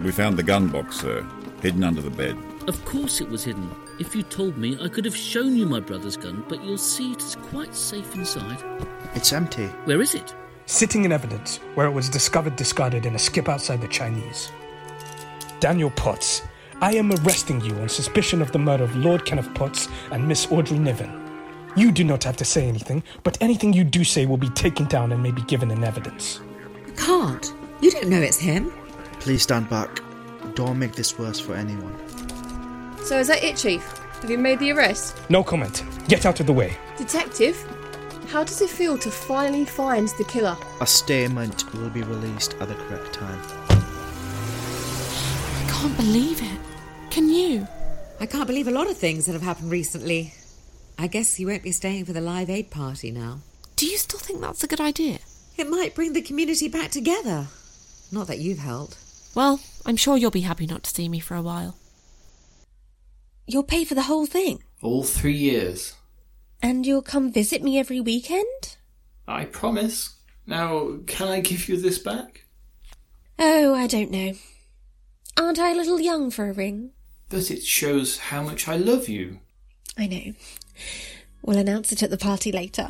We 0.01 0.11
found 0.11 0.37
the 0.37 0.43
gun 0.43 0.69
box, 0.69 1.01
sir, 1.01 1.23
hidden 1.61 1.83
under 1.83 2.01
the 2.01 2.09
bed. 2.09 2.35
Of 2.67 2.83
course 2.83 3.21
it 3.21 3.29
was 3.29 3.43
hidden. 3.43 3.69
If 3.99 4.15
you 4.15 4.23
told 4.23 4.57
me, 4.57 4.75
I 4.81 4.87
could 4.87 5.05
have 5.05 5.15
shown 5.15 5.55
you 5.55 5.67
my 5.67 5.81
brother's 5.81 6.17
gun, 6.17 6.43
but 6.49 6.63
you'll 6.63 6.79
see 6.79 7.11
it 7.11 7.21
is 7.21 7.35
quite 7.35 7.75
safe 7.75 8.15
inside. 8.15 8.57
It's 9.13 9.33
empty. 9.33 9.67
Where 9.85 10.01
is 10.01 10.15
it? 10.15 10.33
Sitting 10.65 11.05
in 11.05 11.11
evidence, 11.11 11.57
where 11.75 11.85
it 11.85 11.91
was 11.91 12.09
discovered 12.09 12.55
discarded 12.55 13.05
in 13.05 13.13
a 13.13 13.19
skip 13.19 13.47
outside 13.47 13.81
the 13.81 13.87
Chinese. 13.87 14.51
Daniel 15.59 15.91
Potts, 15.91 16.41
I 16.81 16.95
am 16.95 17.11
arresting 17.11 17.61
you 17.61 17.75
on 17.75 17.89
suspicion 17.89 18.41
of 18.41 18.51
the 18.51 18.57
murder 18.57 18.83
of 18.83 18.95
Lord 18.95 19.23
Kenneth 19.23 19.53
Potts 19.53 19.87
and 20.09 20.27
Miss 20.27 20.51
Audrey 20.51 20.79
Niven. 20.79 21.11
You 21.75 21.91
do 21.91 22.03
not 22.03 22.23
have 22.23 22.35
to 22.37 22.43
say 22.45 22.67
anything, 22.67 23.03
but 23.21 23.37
anything 23.39 23.71
you 23.71 23.83
do 23.83 24.03
say 24.03 24.25
will 24.25 24.37
be 24.37 24.49
taken 24.49 24.87
down 24.87 25.11
and 25.11 25.21
may 25.21 25.29
be 25.29 25.43
given 25.43 25.69
in 25.69 25.83
evidence. 25.83 26.41
I 26.87 26.91
can't. 26.99 27.53
You 27.81 27.91
don't 27.91 28.07
know 28.09 28.19
it's 28.19 28.39
him. 28.39 28.73
Please 29.19 29.43
stand 29.43 29.69
back. 29.69 30.01
Don't 30.55 30.79
make 30.79 30.93
this 30.93 31.19
worse 31.19 31.39
for 31.39 31.53
anyone. 31.53 31.95
So 33.03 33.19
is 33.19 33.27
that 33.27 33.43
it, 33.43 33.57
Chief? 33.57 33.83
Have 34.21 34.31
you 34.31 34.39
made 34.39 34.57
the 34.57 34.71
arrest? 34.71 35.15
No 35.29 35.43
comment. 35.43 35.83
Get 36.07 36.25
out 36.25 36.39
of 36.39 36.47
the 36.47 36.53
way. 36.53 36.75
Detective, 36.97 37.63
how 38.29 38.43
does 38.43 38.59
it 38.59 38.71
feel 38.71 38.97
to 38.97 39.11
finally 39.11 39.65
find 39.65 40.07
the 40.17 40.23
killer? 40.23 40.57
A 40.81 40.87
statement 40.87 41.71
will 41.75 41.91
be 41.91 42.01
released 42.01 42.55
at 42.59 42.69
the 42.69 42.75
correct 42.75 43.13
time. 43.13 43.39
I 45.59 45.67
can't 45.69 45.95
believe 45.95 46.41
it. 46.41 46.50
Can 47.11 47.27
you? 47.27 47.67
I 48.21 48.25
can't 48.25 48.47
believe 48.47 48.69
a 48.69 48.71
lot 48.71 48.89
of 48.89 48.97
things 48.97 49.25
that 49.25 49.33
have 49.33 49.41
happened 49.41 49.69
recently. 49.69 50.33
I 50.97 51.07
guess 51.07 51.39
you 51.39 51.47
won't 51.47 51.61
be 51.61 51.73
staying 51.73 52.05
for 52.05 52.13
the 52.13 52.21
Live 52.21 52.49
Aid 52.49 52.71
party 52.71 53.11
now. 53.11 53.39
Do 53.75 53.85
you 53.85 53.97
still 53.97 54.19
think 54.19 54.39
that's 54.39 54.63
a 54.63 54.67
good 54.67 54.79
idea? 54.79 55.19
It 55.57 55.69
might 55.69 55.93
bring 55.93 56.13
the 56.13 56.21
community 56.21 56.69
back 56.69 56.89
together. 56.89 57.47
Not 58.13 58.27
that 58.27 58.39
you've 58.39 58.59
helped. 58.59 58.97
Well, 59.35 59.59
I'm 59.85 59.97
sure 59.97 60.15
you'll 60.15 60.31
be 60.31 60.41
happy 60.41 60.65
not 60.65 60.83
to 60.83 60.89
see 60.89 61.09
me 61.09 61.19
for 61.19 61.35
a 61.35 61.41
while. 61.41 61.75
You'll 63.45 63.63
pay 63.63 63.83
for 63.83 63.95
the 63.95 64.03
whole 64.03 64.25
thing? 64.25 64.63
All 64.81 65.03
three 65.03 65.35
years. 65.35 65.95
And 66.61 66.85
you'll 66.85 67.01
come 67.01 67.31
visit 67.31 67.61
me 67.61 67.77
every 67.77 67.99
weekend? 67.99 68.77
I 69.27 69.45
promise. 69.45 70.15
Now, 70.47 70.99
can 71.07 71.27
I 71.27 71.41
give 71.41 71.67
you 71.67 71.75
this 71.75 71.99
back? 71.99 72.45
Oh, 73.37 73.73
I 73.73 73.87
don't 73.87 74.11
know. 74.11 74.33
Aren't 75.37 75.59
I 75.59 75.71
a 75.71 75.75
little 75.75 75.99
young 75.99 76.31
for 76.31 76.49
a 76.49 76.53
ring? 76.53 76.91
But 77.31 77.49
it 77.49 77.63
shows 77.63 78.17
how 78.17 78.43
much 78.43 78.67
I 78.67 78.75
love 78.75 79.07
you. 79.07 79.39
I 79.97 80.07
know. 80.07 80.33
We'll 81.41 81.57
announce 81.57 81.91
it 81.91 82.03
at 82.03 82.09
the 82.09 82.17
party 82.17 82.51
later. 82.51 82.89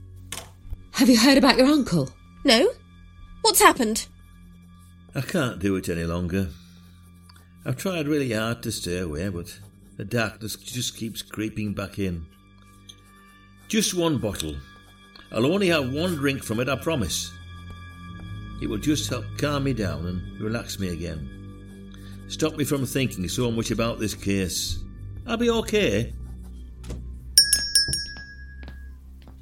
Have 0.92 1.08
you 1.08 1.18
heard 1.18 1.38
about 1.38 1.58
your 1.58 1.66
uncle? 1.66 2.10
No? 2.42 2.70
What's 3.42 3.60
happened? 3.60 4.06
I 5.14 5.20
can't 5.20 5.58
do 5.58 5.76
it 5.76 5.88
any 5.88 6.04
longer. 6.04 6.48
I've 7.64 7.76
tried 7.76 8.08
really 8.08 8.32
hard 8.32 8.62
to 8.62 8.72
stay 8.72 8.98
away, 8.98 9.28
but 9.28 9.58
the 9.96 10.04
darkness 10.04 10.56
just 10.56 10.96
keeps 10.96 11.20
creeping 11.20 11.74
back 11.74 11.98
in. 11.98 12.26
Just 13.68 13.94
one 13.94 14.18
bottle. 14.18 14.56
I'll 15.30 15.46
only 15.46 15.68
have 15.68 15.92
one 15.92 16.16
drink 16.16 16.42
from 16.42 16.60
it, 16.60 16.68
I 16.68 16.76
promise. 16.76 17.30
It 18.62 18.68
will 18.68 18.78
just 18.78 19.08
help 19.10 19.24
calm 19.38 19.64
me 19.64 19.74
down 19.74 20.06
and 20.06 20.40
relax 20.40 20.78
me 20.78 20.88
again. 20.88 21.39
Stop 22.30 22.56
me 22.56 22.64
from 22.64 22.86
thinking 22.86 23.28
so 23.28 23.50
much 23.50 23.72
about 23.72 23.98
this 23.98 24.14
case. 24.14 24.78
I'll 25.26 25.36
be 25.36 25.50
okay. 25.50 26.14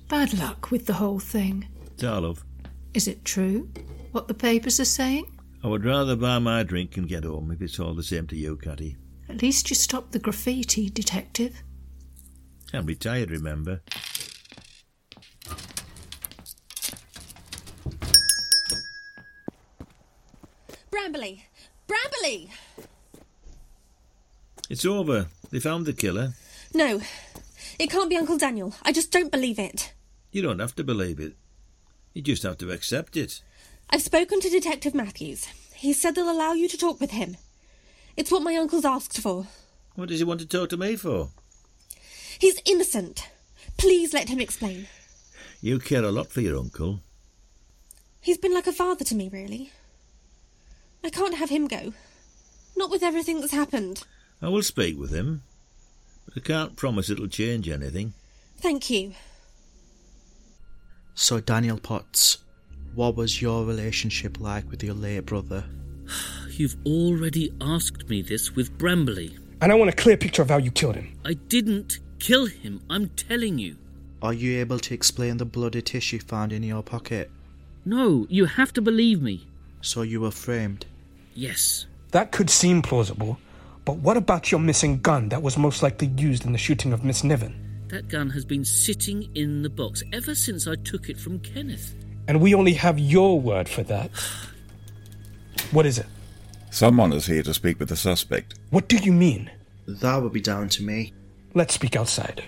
Bad 0.08 0.36
luck 0.38 0.70
with 0.70 0.86
the 0.86 0.94
whole 0.94 1.18
thing. 1.20 1.68
Darlov, 1.96 2.42
Is 2.94 3.06
it 3.06 3.24
true? 3.26 3.68
What 4.12 4.26
the 4.26 4.34
papers 4.34 4.80
are 4.80 4.86
saying? 4.86 5.38
I 5.62 5.68
would 5.68 5.84
rather 5.84 6.16
buy 6.16 6.38
my 6.38 6.62
drink 6.62 6.96
and 6.96 7.06
get 7.06 7.24
home 7.24 7.50
if 7.50 7.60
it's 7.60 7.78
all 7.78 7.92
the 7.94 8.02
same 8.02 8.26
to 8.28 8.36
you, 8.36 8.56
Catty. 8.56 8.96
At 9.28 9.42
least 9.42 9.68
you 9.68 9.76
stopped 9.76 10.12
the 10.12 10.18
graffiti, 10.18 10.88
Detective. 10.88 11.62
I'm 12.72 12.86
retired, 12.86 13.30
remember? 13.30 13.82
It's 24.70 24.84
over. 24.84 25.28
They 25.50 25.60
found 25.60 25.86
the 25.86 25.92
killer. 25.92 26.34
No, 26.74 27.00
it 27.78 27.90
can't 27.90 28.10
be 28.10 28.16
Uncle 28.16 28.36
Daniel. 28.38 28.74
I 28.82 28.92
just 28.92 29.10
don't 29.10 29.32
believe 29.32 29.58
it. 29.58 29.92
You 30.30 30.42
don't 30.42 30.58
have 30.58 30.74
to 30.76 30.84
believe 30.84 31.18
it. 31.20 31.34
You 32.12 32.22
just 32.22 32.42
have 32.42 32.58
to 32.58 32.70
accept 32.70 33.16
it. 33.16 33.40
I've 33.90 34.02
spoken 34.02 34.40
to 34.40 34.50
Detective 34.50 34.94
Matthews. 34.94 35.46
He 35.74 35.92
said 35.92 36.14
they'll 36.14 36.30
allow 36.30 36.52
you 36.52 36.68
to 36.68 36.76
talk 36.76 37.00
with 37.00 37.12
him. 37.12 37.36
It's 38.16 38.30
what 38.30 38.42
my 38.42 38.56
uncle's 38.56 38.84
asked 38.84 39.18
for. 39.18 39.46
What 39.94 40.08
does 40.08 40.18
he 40.18 40.24
want 40.24 40.40
to 40.40 40.46
talk 40.46 40.68
to 40.70 40.76
me 40.76 40.96
for? 40.96 41.30
He's 42.38 42.60
innocent. 42.64 43.28
Please 43.78 44.12
let 44.12 44.28
him 44.28 44.40
explain. 44.40 44.86
You 45.60 45.78
care 45.78 46.04
a 46.04 46.10
lot 46.10 46.30
for 46.30 46.40
your 46.40 46.58
uncle. 46.58 47.00
He's 48.20 48.38
been 48.38 48.54
like 48.54 48.66
a 48.66 48.72
father 48.72 49.04
to 49.04 49.14
me, 49.14 49.28
really. 49.28 49.72
I 51.02 51.10
can't 51.10 51.36
have 51.36 51.50
him 51.50 51.68
go. 51.68 51.94
Not 52.78 52.90
with 52.92 53.02
everything 53.02 53.40
that's 53.40 53.52
happened. 53.52 54.04
I 54.40 54.48
will 54.48 54.62
speak 54.62 54.96
with 54.96 55.10
him, 55.10 55.42
but 56.24 56.36
I 56.36 56.40
can't 56.46 56.76
promise 56.76 57.10
it'll 57.10 57.26
change 57.26 57.68
anything. 57.68 58.14
Thank 58.58 58.88
you. 58.88 59.14
So, 61.16 61.40
Daniel 61.40 61.80
Potts, 61.80 62.38
what 62.94 63.16
was 63.16 63.42
your 63.42 63.64
relationship 63.64 64.38
like 64.38 64.70
with 64.70 64.84
your 64.84 64.94
late 64.94 65.26
brother? 65.26 65.64
You've 66.52 66.76
already 66.86 67.52
asked 67.60 68.08
me 68.08 68.22
this 68.22 68.54
with 68.54 68.78
Brambley. 68.78 69.36
And 69.60 69.72
I 69.72 69.74
want 69.74 69.90
a 69.90 69.96
clear 69.96 70.16
picture 70.16 70.42
of 70.42 70.50
how 70.50 70.58
you 70.58 70.70
killed 70.70 70.94
him. 70.94 71.18
I 71.24 71.34
didn't 71.34 71.98
kill 72.20 72.46
him, 72.46 72.80
I'm 72.88 73.08
telling 73.08 73.58
you. 73.58 73.76
Are 74.22 74.32
you 74.32 74.60
able 74.60 74.78
to 74.78 74.94
explain 74.94 75.38
the 75.38 75.44
bloody 75.44 75.82
tissue 75.82 76.20
found 76.20 76.52
in 76.52 76.62
your 76.62 76.84
pocket? 76.84 77.28
No, 77.84 78.24
you 78.30 78.44
have 78.44 78.72
to 78.74 78.80
believe 78.80 79.20
me. 79.20 79.48
So 79.80 80.02
you 80.02 80.20
were 80.20 80.30
framed? 80.30 80.86
Yes. 81.34 81.87
That 82.10 82.32
could 82.32 82.48
seem 82.48 82.80
plausible, 82.80 83.38
but 83.84 83.96
what 83.96 84.16
about 84.16 84.50
your 84.50 84.60
missing 84.60 85.00
gun 85.00 85.28
that 85.28 85.42
was 85.42 85.58
most 85.58 85.82
likely 85.82 86.08
used 86.08 86.46
in 86.46 86.52
the 86.52 86.58
shooting 86.58 86.92
of 86.92 87.04
Miss 87.04 87.22
Niven? 87.22 87.84
That 87.88 88.08
gun 88.08 88.30
has 88.30 88.44
been 88.44 88.64
sitting 88.64 89.28
in 89.34 89.62
the 89.62 89.70
box 89.70 90.02
ever 90.12 90.34
since 90.34 90.66
I 90.66 90.76
took 90.76 91.08
it 91.08 91.18
from 91.18 91.38
Kenneth. 91.40 91.94
And 92.26 92.40
we 92.40 92.54
only 92.54 92.74
have 92.74 92.98
your 92.98 93.40
word 93.40 93.68
for 93.68 93.82
that. 93.84 94.10
What 95.70 95.86
is 95.86 95.98
it? 95.98 96.06
Someone 96.70 97.12
is 97.12 97.26
here 97.26 97.42
to 97.42 97.54
speak 97.54 97.78
with 97.78 97.88
the 97.88 97.96
suspect. 97.96 98.54
What 98.70 98.88
do 98.88 98.96
you 98.96 99.12
mean? 99.12 99.50
That 99.86 100.22
would 100.22 100.32
be 100.32 100.40
down 100.40 100.68
to 100.70 100.82
me. 100.82 101.14
Let's 101.54 101.74
speak 101.74 101.96
outside. 101.96 102.44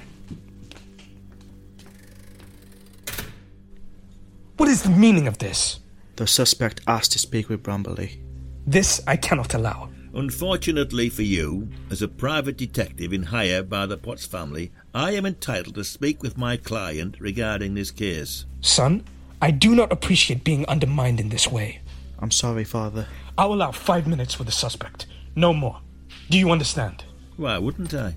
What 4.58 4.68
is 4.68 4.82
the 4.82 4.90
meaning 4.90 5.26
of 5.26 5.38
this? 5.38 5.80
The 6.16 6.26
suspect 6.26 6.82
asked 6.86 7.12
to 7.12 7.18
speak 7.18 7.48
with 7.48 7.62
Brambley. 7.62 8.20
This 8.66 9.00
I 9.06 9.16
cannot 9.16 9.54
allow. 9.54 9.88
Unfortunately 10.12 11.08
for 11.08 11.22
you, 11.22 11.68
as 11.90 12.02
a 12.02 12.08
private 12.08 12.56
detective 12.56 13.12
in 13.12 13.22
hire 13.22 13.62
by 13.62 13.86
the 13.86 13.96
Potts 13.96 14.26
family, 14.26 14.72
I 14.92 15.12
am 15.12 15.24
entitled 15.24 15.76
to 15.76 15.84
speak 15.84 16.22
with 16.22 16.36
my 16.36 16.56
client 16.56 17.16
regarding 17.20 17.74
this 17.74 17.90
case. 17.90 18.44
Son, 18.60 19.04
I 19.40 19.52
do 19.52 19.74
not 19.74 19.92
appreciate 19.92 20.42
being 20.44 20.66
undermined 20.66 21.20
in 21.20 21.28
this 21.28 21.48
way. 21.48 21.80
I'm 22.18 22.30
sorry, 22.32 22.64
Father. 22.64 23.06
I'll 23.38 23.52
allow 23.52 23.70
five 23.70 24.06
minutes 24.06 24.34
for 24.34 24.44
the 24.44 24.52
suspect. 24.52 25.06
No 25.36 25.54
more. 25.54 25.80
Do 26.28 26.38
you 26.38 26.50
understand? 26.50 27.04
Why 27.36 27.56
wouldn't 27.58 27.94
I? 27.94 28.16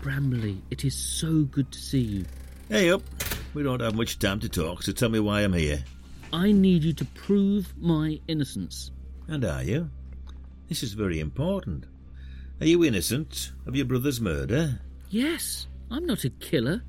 Brambley, 0.00 0.58
it 0.70 0.84
is 0.84 0.96
so 0.96 1.42
good 1.44 1.70
to 1.70 1.78
see 1.78 2.00
you. 2.00 2.24
Hey 2.68 2.90
up. 2.90 3.02
We 3.54 3.62
don't 3.62 3.80
have 3.80 3.94
much 3.94 4.18
time 4.18 4.40
to 4.40 4.48
talk, 4.48 4.82
so 4.82 4.92
tell 4.92 5.10
me 5.10 5.20
why 5.20 5.42
I'm 5.42 5.52
here. 5.52 5.84
I 6.32 6.52
need 6.52 6.82
you 6.82 6.92
to 6.94 7.04
prove 7.04 7.74
my 7.78 8.18
innocence. 8.26 8.90
And 9.28 9.44
are 9.44 9.62
you? 9.62 9.90
This 10.68 10.82
is 10.82 10.94
very 10.94 11.20
important. 11.20 11.84
Are 12.60 12.66
you 12.66 12.84
innocent 12.84 13.52
of 13.66 13.76
your 13.76 13.84
brother's 13.84 14.20
murder? 14.20 14.80
Yes, 15.10 15.66
I'm 15.90 16.06
not 16.06 16.24
a 16.24 16.30
killer. 16.30 16.82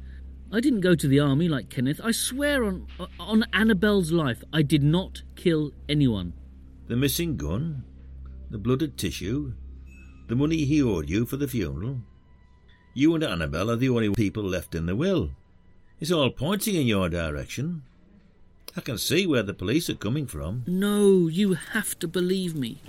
I 0.52 0.60
didn't 0.60 0.82
go 0.82 0.96
to 0.96 1.08
the 1.08 1.20
army 1.20 1.50
like 1.50 1.70
Kenneth. 1.70 2.00
I 2.04 2.12
swear 2.12 2.64
on 2.64 2.88
on 3.20 3.44
Annabelle's 3.52 4.12
life, 4.12 4.44
I 4.54 4.62
did 4.62 4.84
not 4.84 5.24
kill 5.36 5.72
anyone. 5.90 6.34
The 6.88 6.96
missing 6.96 7.38
gun, 7.38 7.84
the 8.50 8.60
blooded 8.60 8.98
tissue, 8.98 9.54
the 10.28 10.36
money 10.36 10.64
he 10.64 10.82
owed 10.82 11.10
you 11.10 11.26
for 11.26 11.38
the 11.38 11.48
funeral. 11.48 12.02
You 12.94 13.16
and 13.16 13.24
Annabelle 13.24 13.72
are 13.72 13.76
the 13.76 13.90
only 13.90 14.12
people 14.12 14.44
left 14.44 14.76
in 14.76 14.86
the 14.86 14.96
will. 14.96 15.32
It's 16.00 16.12
all 16.12 16.30
pointing 16.30 16.76
in 16.76 16.86
your 16.86 17.10
direction. 17.10 17.84
I 18.76 18.82
can 18.82 18.98
see 18.98 19.28
where 19.28 19.44
the 19.44 19.54
police 19.54 19.90
are 19.90 19.96
coming 19.96 20.26
from. 20.26 20.64
No, 20.66 21.28
you 21.28 21.54
have 21.54 21.98
to 22.00 22.08
believe 22.08 22.56
me. 22.56 22.80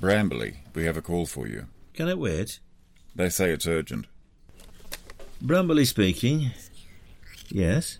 Brambley, 0.00 0.56
we 0.74 0.84
have 0.84 0.96
a 0.96 1.02
call 1.02 1.26
for 1.26 1.46
you. 1.46 1.66
Can 1.92 2.08
it 2.08 2.18
wait? 2.18 2.58
They 3.14 3.28
say 3.28 3.50
it's 3.50 3.66
urgent. 3.66 4.06
Brambley 5.44 5.86
speaking. 5.86 6.52
Yes? 7.50 7.98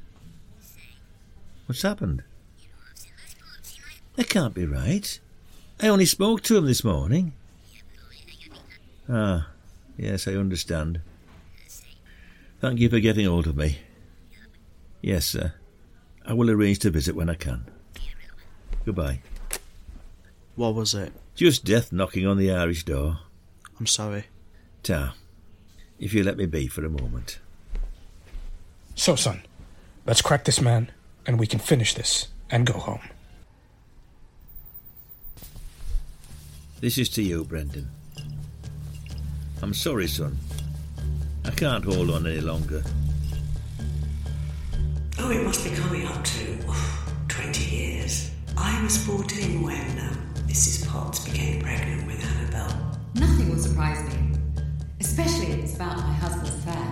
What's 1.66 1.82
happened? 1.82 2.22
That 4.16 4.28
can't 4.28 4.54
be 4.54 4.66
right. 4.66 5.20
I 5.80 5.88
only 5.88 6.06
spoke 6.06 6.42
to 6.42 6.56
him 6.56 6.66
this 6.66 6.84
morning. 6.84 7.32
Ah, 9.08 9.48
yes, 9.96 10.26
I 10.26 10.32
understand. 10.32 11.00
Thank 12.60 12.80
you 12.80 12.88
for 12.88 13.00
getting 13.00 13.26
hold 13.26 13.46
of 13.46 13.56
me. 13.56 13.78
Yes, 15.02 15.26
sir. 15.26 15.54
I 16.24 16.32
will 16.32 16.50
arrange 16.50 16.78
to 16.80 16.90
visit 16.90 17.14
when 17.14 17.30
I 17.30 17.34
can. 17.34 17.66
Goodbye. 18.84 19.20
What 20.56 20.74
was 20.74 20.94
it? 20.94 21.12
Just 21.34 21.64
death 21.64 21.92
knocking 21.92 22.26
on 22.26 22.36
the 22.36 22.52
Irish 22.52 22.84
door. 22.84 23.18
I'm 23.78 23.86
sorry. 23.86 24.26
Ta. 24.82 25.14
If 25.98 26.12
you 26.12 26.22
let 26.22 26.36
me 26.36 26.46
be 26.46 26.66
for 26.66 26.84
a 26.84 26.90
moment. 26.90 27.38
So, 28.94 29.16
son, 29.16 29.42
let's 30.06 30.22
crack 30.22 30.44
this 30.44 30.60
man, 30.60 30.90
and 31.26 31.38
we 31.38 31.46
can 31.46 31.58
finish 31.58 31.94
this 31.94 32.28
and 32.50 32.66
go 32.66 32.74
home. 32.74 33.00
This 36.80 36.98
is 36.98 37.08
to 37.10 37.22
you, 37.22 37.44
Brendan. 37.44 37.88
I'm 39.62 39.74
sorry, 39.74 40.08
son. 40.08 40.38
I 41.44 41.50
can't 41.50 41.84
hold 41.84 42.10
on 42.10 42.26
any 42.26 42.40
longer. 42.40 42.82
Oh, 45.22 45.30
it 45.30 45.44
must 45.44 45.62
be 45.62 45.70
coming 45.70 46.06
up 46.06 46.24
to 46.24 46.58
oh, 46.66 47.14
20 47.28 47.76
years. 47.76 48.30
I 48.56 48.82
was 48.82 48.96
14 49.04 49.62
when 49.62 49.98
um, 49.98 50.16
Mrs. 50.48 50.88
Potts 50.88 51.28
became 51.28 51.60
pregnant 51.60 52.06
with 52.06 52.24
Annabelle. 52.24 52.98
Nothing 53.14 53.50
will 53.50 53.58
surprise 53.58 54.02
me, 54.08 54.38
especially 54.98 55.48
if 55.48 55.58
it's 55.58 55.76
about 55.76 55.98
my 55.98 56.14
husband's 56.14 56.54
affair. 56.54 56.88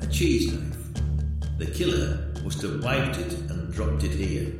A 0.00 0.06
cheese 0.06 0.50
knife. 0.50 0.78
The 1.58 1.66
killer 1.66 2.32
must 2.42 2.62
have 2.62 2.82
wiped 2.82 3.18
it 3.18 3.34
and 3.50 3.70
dropped 3.70 4.02
it 4.04 4.12
here. 4.12 4.50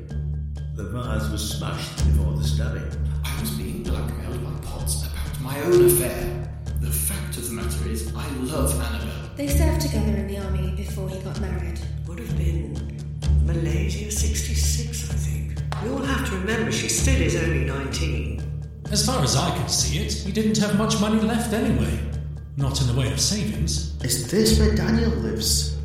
The 0.74 0.84
vase 0.84 1.30
was 1.30 1.56
smashed 1.56 1.96
before 2.04 2.34
the 2.34 2.44
stabbing. 2.44 2.90
I 3.24 3.40
was 3.40 3.52
being 3.52 3.84
blackmailed 3.84 4.44
by 4.44 4.66
Potts 4.66 5.06
about 5.06 5.40
my 5.40 5.58
own 5.62 5.86
affair. 5.86 6.46
The 6.82 6.90
fact 6.90 7.38
of 7.38 7.48
the 7.48 7.54
matter 7.54 7.88
is, 7.88 8.14
I 8.14 8.28
love 8.36 8.78
Annabelle. 8.78 9.30
They 9.34 9.48
served 9.48 9.80
together 9.80 10.14
in 10.18 10.26
the 10.28 10.38
army 10.44 10.74
before 10.76 11.08
he 11.08 11.18
got 11.20 11.40
married. 11.40 11.80
Would 12.16 12.28
have 12.28 12.38
been 12.38 12.72
Malaysia 13.44 14.10
66, 14.10 15.10
I 15.10 15.14
think. 15.16 15.60
We 15.82 15.90
all 15.90 15.98
have 15.98 16.26
to 16.30 16.36
remember 16.36 16.72
she 16.72 16.88
still 16.88 17.20
is 17.20 17.36
only 17.36 17.66
19. 17.66 18.40
As 18.90 19.04
far 19.04 19.22
as 19.22 19.36
I 19.36 19.54
could 19.58 19.70
see 19.70 19.98
it, 19.98 20.14
he 20.14 20.32
didn't 20.32 20.56
have 20.56 20.78
much 20.78 20.98
money 20.98 21.20
left 21.20 21.52
anyway. 21.52 22.00
Not 22.56 22.80
in 22.80 22.86
the 22.86 22.98
way 22.98 23.12
of 23.12 23.20
savings. 23.20 24.02
Is 24.02 24.30
this 24.30 24.58
where 24.58 24.74
Daniel 24.74 25.10
lives? 25.10 25.76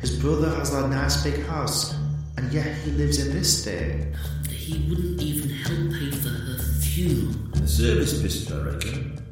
His 0.00 0.18
brother 0.18 0.48
has 0.54 0.72
that 0.72 0.88
nice 0.88 1.22
big 1.22 1.44
house, 1.44 1.94
and 2.38 2.50
yet 2.50 2.74
he 2.78 2.92
lives 2.92 3.18
in 3.18 3.34
this 3.34 3.60
state. 3.60 4.06
He 4.48 4.88
wouldn't 4.88 5.20
even 5.20 5.50
help 5.50 5.92
pay 6.00 6.10
for 6.12 6.30
her 6.30 6.58
funeral. 6.80 7.34
The 7.56 7.68
service 7.68 8.22
pistol, 8.22 8.58
I 8.58 8.72
reckon. 8.72 9.22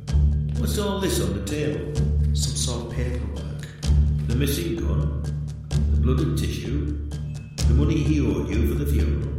What's 0.59 0.79
all 0.79 1.01
this 1.01 1.19
on 1.23 1.33
the 1.33 1.47
table? 1.47 1.95
Some 2.35 2.57
sort 2.57 2.87
of 2.89 2.93
paperwork. 2.93 3.43
The 4.27 4.37
missing 4.37 4.77
gun, 4.77 5.23
the 5.23 5.32
blood 6.03 6.19
and 6.19 6.37
tissue, 6.37 7.09
the 7.69 7.75
money 7.75 7.97
he 7.97 8.21
owed 8.21 8.49
you 8.49 8.73
for 8.73 8.85
the 8.85 8.93
funeral. 8.93 9.33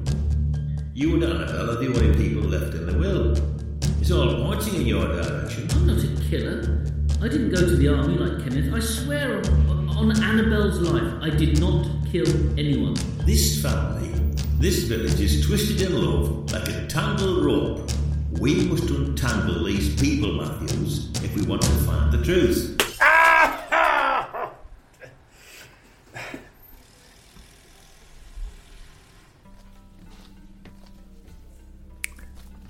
You 0.94 1.16
and 1.16 1.24
Annabelle 1.26 1.72
are 1.72 1.76
the 1.76 1.88
only 1.88 2.16
people 2.16 2.44
left 2.44 2.74
in 2.74 2.86
the 2.86 2.98
will. 2.98 3.36
It's 4.00 4.12
all 4.12 4.46
pointing 4.46 4.76
in 4.76 4.88
your 4.88 5.06
direction. 5.06 5.68
I'm 5.72 5.88
not 5.88 6.02
a 6.02 6.30
killer. 6.30 6.86
I 7.22 7.28
didn't 7.28 7.50
go 7.50 7.58
to 7.58 7.76
the 7.76 7.90
army 7.90 8.16
like 8.18 8.44
Kenneth. 8.44 8.74
I 8.74 8.80
swear 8.80 9.40
on, 9.40 9.90
on 9.90 10.24
Annabelle's 10.24 10.80
life, 10.80 11.22
I 11.22 11.30
did 11.36 11.60
not 11.60 11.86
kill 12.10 12.28
anyone. 12.58 12.96
This 13.26 13.62
family, 13.62 14.14
this 14.58 14.84
village 14.84 15.20
is 15.20 15.46
twisted 15.46 15.82
in 15.82 16.02
love 16.02 16.50
like 16.54 16.70
a 16.70 16.88
tangled 16.88 17.44
rope. 17.44 17.92
We 18.40 18.68
must 18.68 18.90
untangle 18.90 19.66
these 19.66 20.00
people, 20.02 20.34
Matthews, 20.36 21.12
if 21.24 21.36
we 21.36 21.46
want 21.46 21.62
to 21.62 21.70
find 21.70 22.10
the 22.10 22.24
truth. 22.24 22.83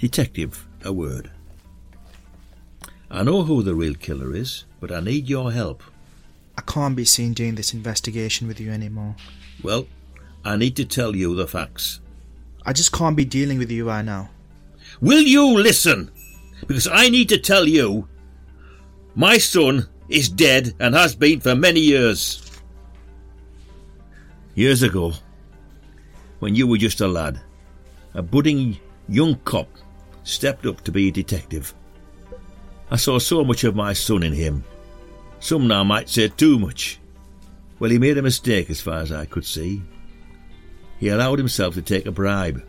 Detective, 0.04 0.68
a 0.84 0.92
word. 0.92 1.32
I 3.10 3.24
know 3.24 3.44
who 3.44 3.64
the 3.64 3.74
real 3.74 3.94
killer 3.94 4.36
is, 4.36 4.66
but 4.82 4.92
I 4.92 5.00
need 5.00 5.30
your 5.30 5.54
help. 5.54 5.82
I 6.58 6.62
can't 6.62 6.98
be 6.98 7.06
seen 7.06 7.32
doing 7.32 7.56
this 7.56 7.74
investigation 7.74 8.46
with 8.46 8.60
you 8.60 8.70
anymore. 8.70 9.16
Well, 9.64 9.88
I 10.44 10.58
need 10.58 10.76
to 10.76 10.84
tell 10.84 11.16
you 11.16 11.36
the 11.36 11.48
facts. 11.48 12.02
I 12.66 12.74
just 12.74 12.92
can't 12.92 13.16
be 13.16 13.24
dealing 13.24 13.60
with 13.60 13.72
you 13.72 13.88
right 13.88 14.04
now. 14.04 14.30
Will 15.00 15.22
you 15.22 15.58
listen? 15.58 16.12
Because 16.68 16.90
I 16.90 17.08
need 17.08 17.30
to 17.30 17.38
tell 17.38 17.66
you 17.66 18.06
my 19.16 19.38
son 19.38 19.88
is 20.10 20.28
dead 20.28 20.74
and 20.82 20.96
has 20.96 21.16
been 21.16 21.40
for 21.40 21.56
many 21.56 21.80
years. 21.80 22.52
Years 24.54 24.84
ago, 24.84 25.14
when 26.40 26.56
you 26.56 26.68
were 26.68 26.78
just 26.78 27.00
a 27.00 27.08
lad, 27.08 27.40
a 28.16 28.22
budding 28.22 28.78
young 29.08 29.36
cop 29.46 29.70
stepped 30.24 30.66
up 30.66 30.82
to 30.82 30.92
be 30.92 31.08
a 31.08 31.12
detective. 31.12 31.74
I 32.90 32.96
saw 32.96 33.20
so 33.20 33.44
much 33.44 33.64
of 33.64 33.76
my 33.76 33.94
son 33.94 34.24
in 34.24 34.34
him. 34.34 34.64
Some 35.40 35.68
now 35.68 35.84
might 35.84 36.10
say 36.10 36.28
too 36.30 36.60
much. 36.60 37.00
Well, 37.80 37.92
he 37.92 38.00
made 38.00 38.18
a 38.18 38.22
mistake 38.22 38.70
as 38.70 38.82
far 38.82 39.00
as 39.00 39.12
I 39.12 39.26
could 39.26 39.46
see. 39.46 39.84
He 41.00 41.10
allowed 41.10 41.40
himself 41.40 41.74
to 41.76 41.82
take 41.82 42.06
a 42.06 42.12
bribe. 42.12 42.64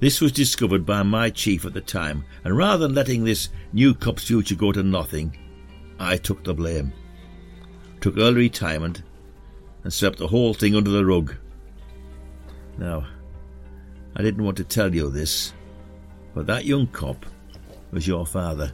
This 0.00 0.20
was 0.20 0.32
discovered 0.32 0.84
by 0.84 1.02
my 1.04 1.30
chief 1.30 1.64
at 1.64 1.74
the 1.74 1.80
time, 1.80 2.24
and 2.44 2.56
rather 2.56 2.86
than 2.86 2.94
letting 2.94 3.24
this 3.24 3.48
new 3.72 3.94
cop's 3.94 4.24
future 4.24 4.56
go 4.56 4.72
to 4.72 4.82
nothing, 4.82 5.36
I 5.98 6.16
took 6.16 6.42
the 6.42 6.52
blame. 6.52 6.92
Took 8.00 8.18
early 8.18 8.34
retirement 8.34 9.02
and 9.84 9.92
swept 9.92 10.18
the 10.18 10.26
whole 10.26 10.54
thing 10.54 10.74
under 10.74 10.90
the 10.90 11.06
rug. 11.06 11.36
Now, 12.78 13.06
I 14.16 14.22
didn't 14.22 14.44
want 14.44 14.56
to 14.56 14.64
tell 14.64 14.92
you 14.92 15.08
this, 15.08 15.52
but 16.34 16.46
that 16.46 16.64
young 16.64 16.86
cop 16.88 17.26
was 17.90 18.06
your 18.06 18.26
father. 18.26 18.72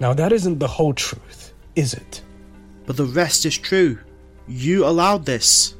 Now, 0.00 0.12
that 0.14 0.32
isn't 0.32 0.58
the 0.58 0.66
whole 0.66 0.94
truth, 0.94 1.52
is 1.76 1.94
it? 1.94 2.22
But 2.86 2.96
the 2.96 3.04
rest 3.04 3.46
is 3.46 3.56
true. 3.56 3.98
You 4.48 4.86
allowed 4.86 5.24
this. 5.24 5.74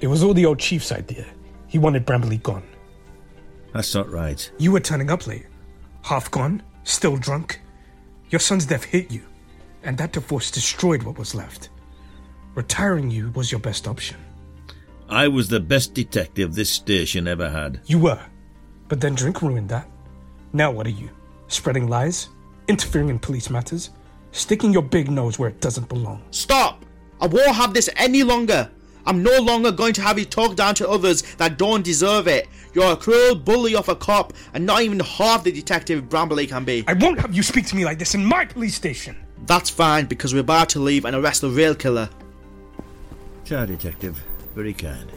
It 0.00 0.06
was 0.06 0.22
all 0.22 0.34
the 0.34 0.46
old 0.46 0.58
chief's 0.58 0.92
idea. 0.92 1.26
He 1.68 1.78
wanted 1.78 2.06
Brambley 2.06 2.42
gone. 2.42 2.66
That's 3.72 3.94
not 3.94 4.10
right. 4.10 4.50
You 4.58 4.72
were 4.72 4.80
turning 4.80 5.10
up 5.10 5.26
late. 5.26 5.46
Half 6.02 6.30
gone, 6.30 6.62
still 6.84 7.16
drunk. 7.16 7.60
Your 8.30 8.40
son's 8.40 8.66
death 8.66 8.84
hit 8.84 9.10
you, 9.10 9.22
and 9.82 9.96
that 9.98 10.12
divorce 10.12 10.50
destroyed 10.50 11.02
what 11.02 11.18
was 11.18 11.34
left. 11.34 11.68
Retiring 12.54 13.10
you 13.10 13.30
was 13.30 13.50
your 13.50 13.60
best 13.60 13.86
option. 13.86 14.16
I 15.08 15.28
was 15.28 15.48
the 15.48 15.60
best 15.60 15.94
detective 15.94 16.54
this 16.54 16.70
station 16.70 17.28
ever 17.28 17.48
had. 17.50 17.80
You 17.86 17.98
were. 17.98 18.20
But 18.92 19.00
then 19.00 19.14
drink 19.14 19.40
ruined 19.40 19.70
that. 19.70 19.88
Now 20.52 20.70
what 20.70 20.86
are 20.86 20.90
you? 20.90 21.08
Spreading 21.48 21.88
lies? 21.88 22.28
Interfering 22.68 23.08
in 23.08 23.18
police 23.18 23.48
matters? 23.48 23.88
Sticking 24.32 24.70
your 24.70 24.82
big 24.82 25.10
nose 25.10 25.38
where 25.38 25.48
it 25.48 25.62
doesn't 25.62 25.88
belong? 25.88 26.22
Stop! 26.30 26.84
I 27.18 27.26
won't 27.26 27.56
have 27.56 27.72
this 27.72 27.88
any 27.96 28.22
longer. 28.22 28.70
I'm 29.06 29.22
no 29.22 29.38
longer 29.38 29.72
going 29.72 29.94
to 29.94 30.02
have 30.02 30.18
you 30.18 30.26
talk 30.26 30.56
down 30.56 30.74
to 30.74 30.90
others 30.90 31.22
that 31.36 31.56
don't 31.56 31.82
deserve 31.82 32.28
it. 32.28 32.48
You're 32.74 32.92
a 32.92 32.96
cruel 32.98 33.34
bully 33.34 33.74
of 33.74 33.88
a 33.88 33.96
cop, 33.96 34.34
and 34.52 34.66
not 34.66 34.82
even 34.82 35.00
half 35.00 35.42
the 35.42 35.52
detective 35.52 36.10
Brambley 36.10 36.46
can 36.46 36.66
be. 36.66 36.84
I 36.86 36.92
won't 36.92 37.18
have 37.18 37.34
you 37.34 37.42
speak 37.42 37.64
to 37.68 37.76
me 37.76 37.86
like 37.86 37.98
this 37.98 38.14
in 38.14 38.22
my 38.22 38.44
police 38.44 38.74
station. 38.74 39.16
That's 39.46 39.70
fine, 39.70 40.04
because 40.04 40.34
we're 40.34 40.40
about 40.40 40.68
to 40.68 40.80
leave 40.80 41.06
and 41.06 41.16
arrest 41.16 41.40
the 41.40 41.48
real 41.48 41.74
killer. 41.74 42.10
Ciao, 43.46 43.64
detective. 43.64 44.22
Very 44.54 44.74
kind. 44.74 45.10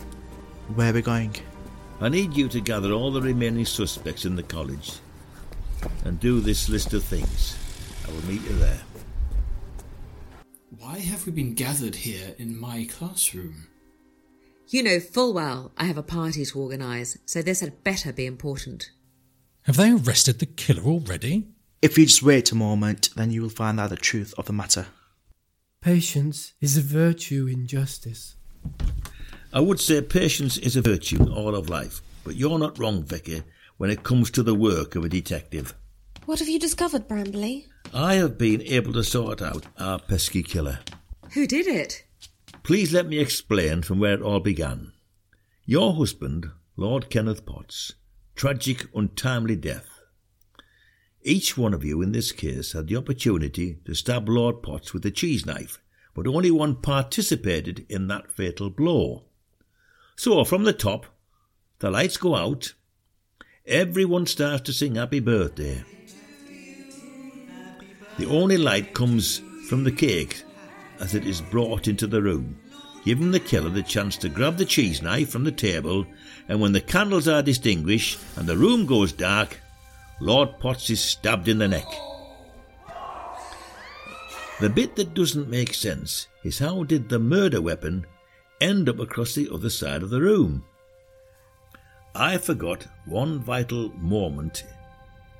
Where 0.76 0.92
are 0.92 0.94
we 0.94 1.02
going? 1.02 1.36
I 2.02 2.10
need 2.10 2.36
you 2.36 2.50
to 2.50 2.60
gather 2.60 2.92
all 2.92 3.12
the 3.12 3.22
remaining 3.22 3.66
suspects 3.66 4.26
in 4.26 4.36
the 4.36 4.44
college 4.44 4.94
and 6.04 6.20
do 6.20 6.42
this 6.42 6.68
list 6.68 6.94
of 6.94 7.04
things. 7.04 7.58
I 8.06 8.12
will 8.12 8.26
meet 8.26 8.42
you 8.42 8.54
there. 8.58 8.82
Why 10.78 11.00
have 11.00 11.26
we 11.26 11.32
been 11.32 11.54
gathered 11.54 11.96
here 11.96 12.36
in 12.38 12.60
my 12.60 12.88
classroom? 12.92 13.68
You 14.68 14.84
know 14.84 15.00
full 15.00 15.34
well 15.34 15.72
I 15.78 15.86
have 15.86 15.98
a 15.98 16.04
party 16.04 16.44
to 16.44 16.60
organise, 16.60 17.18
so 17.26 17.42
this 17.42 17.62
had 17.62 17.84
better 17.84 18.12
be 18.12 18.26
important. 18.26 18.92
Have 19.64 19.78
they 19.78 19.92
arrested 19.92 20.40
the 20.40 20.46
killer 20.46 20.84
already? 20.84 21.48
If 21.82 21.98
you 21.98 22.06
just 22.06 22.24
wait 22.24 22.52
a 22.52 22.56
moment, 22.56 23.10
then 23.16 23.32
you 23.32 23.42
will 23.42 23.50
find 23.50 23.80
out 23.80 23.92
the 23.92 23.96
truth 23.96 24.34
of 24.38 24.46
the 24.46 24.54
matter. 24.54 24.88
Patience 25.82 26.54
is 26.60 26.78
a 26.78 26.82
virtue 26.82 27.48
in 27.48 27.68
justice. 27.68 28.36
I 29.56 29.62
would 29.62 29.80
say 29.80 30.02
patience 30.02 30.58
is 30.58 30.76
a 30.76 30.82
virtue 30.82 31.16
in 31.16 31.32
all 31.32 31.56
of 31.56 31.70
life, 31.70 32.02
but 32.26 32.36
you're 32.36 32.60
not 32.60 32.78
wrong, 32.78 33.04
Vicky, 33.04 33.42
when 33.78 33.90
it 33.90 34.04
comes 34.04 34.30
to 34.32 34.44
the 34.44 34.54
work 34.54 34.96
of 34.96 35.06
a 35.06 35.10
detective. 35.10 35.74
What 36.26 36.40
have 36.40 36.50
you 36.50 36.60
discovered, 36.60 37.08
Brambley? 37.08 37.68
I 37.94 38.16
have 38.16 38.38
been 38.38 38.62
able 38.64 38.92
to 38.92 39.04
sort 39.06 39.42
out 39.42 39.66
our 39.80 40.00
pesky 40.00 40.44
killer. 40.44 40.80
Who 41.36 41.48
did 41.48 41.68
it? 41.68 42.04
Please 42.64 42.92
let 42.92 43.08
me 43.08 43.18
explain 43.20 43.82
from 43.82 43.98
where 43.98 44.16
it 44.16 44.22
all 44.22 44.42
began. 44.42 44.92
Your 45.66 45.94
husband, 45.94 46.52
Lord 46.76 47.10
Kenneth 47.10 47.46
Potts, 47.46 47.94
tragic, 48.36 48.88
untimely 48.94 49.56
death. 49.56 50.02
Each 51.22 51.58
one 51.58 51.74
of 51.74 51.86
you 51.86 52.02
in 52.02 52.12
this 52.12 52.34
case 52.34 52.74
had 52.74 52.88
the 52.88 52.98
opportunity 52.98 53.78
to 53.86 53.96
stab 53.96 54.28
Lord 54.28 54.62
Potts 54.62 54.94
with 54.94 55.06
a 55.06 55.12
cheese 55.12 55.46
knife, 55.46 55.80
but 56.14 56.28
only 56.28 56.52
one 56.52 56.76
participated 56.76 57.86
in 57.88 58.08
that 58.08 58.34
fatal 58.34 58.70
blow. 58.70 59.24
So 60.16 60.44
from 60.46 60.64
the 60.64 60.74
top, 60.74 61.06
the 61.80 61.92
lights 61.92 62.18
go 62.18 62.36
out, 62.36 62.74
everyone 63.66 64.26
starts 64.26 64.64
to 64.64 64.74
sing 64.74 64.96
happy 64.96 65.20
birthday. 65.20 65.84
The 68.18 68.26
only 68.28 68.58
light 68.58 68.94
comes 68.94 69.42
from 69.68 69.84
the 69.84 69.92
cake 69.92 70.44
as 71.02 71.14
it 71.16 71.26
is 71.26 71.42
brought 71.42 71.90
into 71.90 72.08
the 72.08 72.22
room, 72.22 72.58
giving 73.04 73.32
the 73.32 73.40
killer 73.42 73.70
the 73.70 73.84
chance 73.84 74.16
to 74.18 74.30
grab 74.30 74.58
the 74.58 74.66
cheese 74.66 75.02
knife 75.02 75.30
from 75.30 75.44
the 75.44 75.52
table, 75.52 76.06
and 76.48 76.62
when 76.62 76.72
the 76.72 76.82
candles 76.82 77.28
are 77.28 77.44
distinguished 77.44 78.18
and 78.38 78.48
the 78.48 78.58
room 78.58 78.86
goes 78.86 79.12
dark, 79.12 79.60
Lord 80.22 80.60
Potts 80.60 80.90
is 80.90 81.02
stabbed 81.02 81.50
in 81.50 81.58
the 81.58 81.68
neck. 81.68 81.88
The 84.62 84.70
bit 84.70 84.96
that 84.96 85.14
doesn't 85.14 85.50
make 85.50 85.74
sense 85.74 86.28
is 86.46 86.60
how 86.60 86.84
did 86.84 87.10
the 87.10 87.20
murder 87.20 87.62
weapon 87.62 88.06
end 88.62 88.90
up 88.90 89.00
across 89.00 89.36
the 89.36 89.50
other 89.52 89.70
side 89.70 90.04
of 90.04 90.10
the 90.10 90.22
room? 90.22 90.64
I 92.14 92.38
forgot 92.38 92.88
one 93.06 93.40
vital 93.40 93.90
moment 93.98 94.64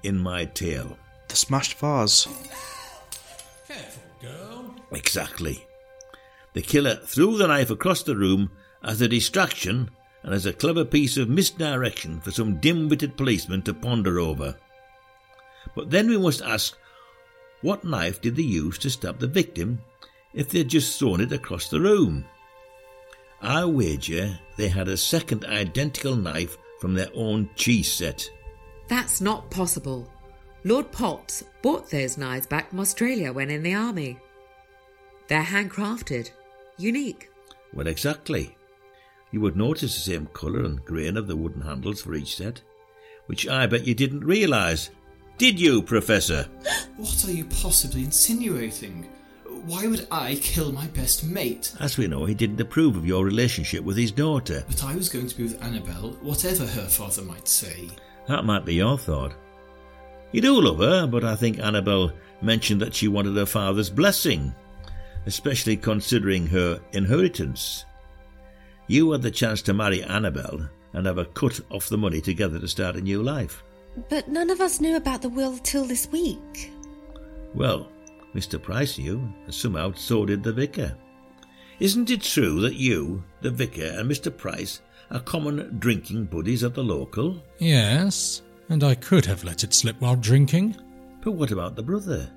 in 0.04 0.18
my 0.18 0.46
tale. 0.46 0.98
The 1.30 1.36
smashed 1.36 1.78
vase. 1.80 2.28
Careful, 3.68 4.04
girl. 4.22 4.76
Exactly. 4.92 5.66
The 6.54 6.62
killer 6.62 6.96
threw 6.96 7.38
the 7.38 7.48
knife 7.48 7.70
across 7.70 8.04
the 8.04 8.16
room 8.16 8.52
as 8.84 9.02
a 9.02 9.08
distraction 9.08 9.90
and 10.24 10.34
as 10.34 10.46
a 10.46 10.54
clever 10.54 10.84
piece 10.86 11.18
of 11.18 11.30
misdirection 11.30 12.20
for 12.22 12.32
some 12.32 12.60
dim 12.60 12.90
witted 12.90 13.16
policeman 13.18 13.62
to 13.64 13.74
ponder 13.74 14.20
over. 14.20 14.56
But 15.76 15.90
then 15.90 16.10
we 16.10 16.18
must 16.18 16.42
ask 16.42 16.78
what 17.62 17.84
knife 17.84 18.22
did 18.22 18.36
they 18.36 18.44
use 18.44 18.78
to 18.80 18.90
stab 18.90 19.20
the 19.20 19.28
victim 19.28 19.80
if 20.34 20.50
they'd 20.50 20.68
just 20.68 21.00
thrown 21.00 21.22
it 21.22 21.32
across 21.32 21.70
the 21.70 21.80
room? 21.80 22.26
I 23.46 23.64
wager 23.64 24.40
they 24.58 24.68
had 24.68 24.88
a 24.88 24.98
second 24.98 25.46
identical 25.46 26.16
knife 26.16 26.58
from 26.80 26.96
their 26.96 27.10
own 27.14 27.48
cheese 27.56 27.94
set. 27.94 28.28
That's 28.88 29.22
not 29.22 29.52
possible. 29.52 30.12
Lord 30.64 30.92
Potts 30.92 31.44
bought 31.62 31.92
those 31.92 32.18
knives 32.18 32.48
back 32.48 32.72
from 32.72 32.80
Australia 32.80 33.32
when 33.32 33.52
in 33.52 33.62
the 33.62 33.76
army. 33.76 34.20
They're 35.28 35.44
handcrafted, 35.44 36.32
unique. 36.78 37.30
Well, 37.72 37.86
exactly. 37.86 38.58
You 39.30 39.42
would 39.42 39.56
notice 39.56 39.94
the 39.94 40.12
same 40.12 40.26
colour 40.34 40.66
and 40.66 40.84
grain 40.84 41.16
of 41.16 41.28
the 41.28 41.36
wooden 41.36 41.62
handles 41.62 42.02
for 42.02 42.16
each 42.16 42.38
set, 42.38 42.64
which 43.28 43.48
I 43.48 43.68
bet 43.68 43.86
you 43.86 43.94
didn't 43.94 44.26
realise. 44.26 44.90
Did 45.38 45.60
you, 45.60 45.84
Professor? 45.84 46.48
What 46.98 47.26
are 47.26 47.32
you 47.32 47.46
possibly 47.46 48.06
insinuating? 48.06 49.08
Why 49.66 49.88
would 49.88 50.08
I 50.12 50.36
kill 50.36 50.72
my 50.72 50.86
best 50.88 51.24
mate? 51.24 51.74
As 51.80 51.98
we 51.98 52.06
know, 52.08 52.26
he 52.26 52.36
didn't 52.36 52.62
approve 52.62 52.96
of 52.96 53.06
your 53.06 53.26
relationship 53.26 53.84
with 53.84 53.98
his 53.98 54.12
daughter. 54.12 54.64
But 54.68 54.84
I 54.84 54.96
was 54.96 55.10
going 55.10 55.26
to 55.26 55.36
be 55.36 55.42
with 55.42 55.64
Annabel, 55.64 56.12
whatever 56.22 56.68
her 56.68 56.88
father 56.88 57.24
might 57.24 57.48
say. 57.48 57.90
That 58.28 58.46
might 58.46 58.64
be 58.64 58.76
your 58.76 58.96
thought. 58.96 59.34
You 60.32 60.42
do 60.42 60.62
love 60.62 60.78
her, 60.78 61.08
but 61.08 61.24
I 61.24 61.36
think 61.36 61.58
Annabel 61.58 62.12
mentioned 62.44 62.80
that 62.82 62.94
she 62.94 63.08
wanted 63.08 63.36
her 63.38 63.48
father's 63.48 63.90
blessing, 63.90 64.54
especially 65.26 65.78
considering 65.78 66.46
her 66.46 66.80
inheritance. 66.92 67.86
You 68.86 69.12
had 69.14 69.24
the 69.24 69.32
chance 69.32 69.64
to 69.64 69.74
marry 69.74 70.04
Annabel 70.04 70.70
and 70.94 71.08
have 71.08 71.18
a 71.18 71.26
cut 71.26 71.60
off 71.72 71.90
the 71.90 71.98
money 71.98 72.22
together 72.22 72.60
to 72.60 72.68
start 72.68 72.98
a 72.98 73.02
new 73.02 73.24
life. 73.24 73.64
But 74.10 74.28
none 74.28 74.52
of 74.52 74.62
us 74.62 74.80
knew 74.80 74.96
about 74.96 75.24
the 75.24 75.30
will 75.30 75.58
till 75.58 75.86
this 75.86 76.08
week. 76.12 76.72
Well, 77.56 77.90
Mr. 78.36 78.62
Price 78.62 79.00
knew, 79.00 79.34
and 79.46 79.54
somehow 79.54 79.94
so 79.94 80.26
did 80.26 80.44
the 80.44 80.52
vicar. 80.52 80.96
Isn't 81.80 82.12
it 82.12 82.22
true 82.22 82.60
that 82.62 82.76
you, 82.76 83.24
the 83.42 83.50
vicar, 83.50 83.96
and 83.98 84.12
Mr. 84.12 84.36
Price 84.36 84.82
are 85.10 85.22
common 85.22 85.78
drinking 85.80 86.26
buddies 86.26 86.64
at 86.64 86.74
the 86.74 86.84
local? 86.84 87.42
Yes, 87.60 88.42
and 88.70 88.84
I 88.84 88.96
could 88.96 89.26
have 89.26 89.44
let 89.46 89.64
it 89.64 89.74
slip 89.74 90.00
while 90.02 90.18
drinking. 90.18 90.76
But 91.22 91.32
what 91.32 91.52
about 91.52 91.76
the 91.76 91.84
brother? 91.84 92.30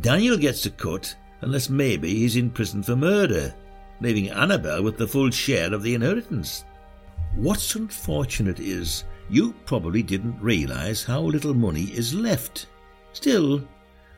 Daniel 0.00 0.36
gets 0.36 0.66
a 0.66 0.70
cut 0.70 1.14
unless 1.40 1.68
maybe 1.70 2.14
he's 2.14 2.36
in 2.36 2.50
prison 2.50 2.82
for 2.82 2.96
murder, 2.96 3.54
leaving 4.00 4.30
Annabel 4.30 4.82
with 4.82 4.98
the 4.98 5.08
full 5.08 5.30
share 5.30 5.72
of 5.72 5.82
the 5.82 5.94
inheritance. 5.94 6.64
What's 7.36 7.74
unfortunate 7.74 8.60
is 8.60 9.04
you 9.30 9.54
probably 9.64 10.02
didn't 10.02 10.40
realise 10.40 11.02
how 11.02 11.20
little 11.20 11.54
money 11.54 11.84
is 11.84 12.14
left. 12.14 12.66
Still, 13.12 13.66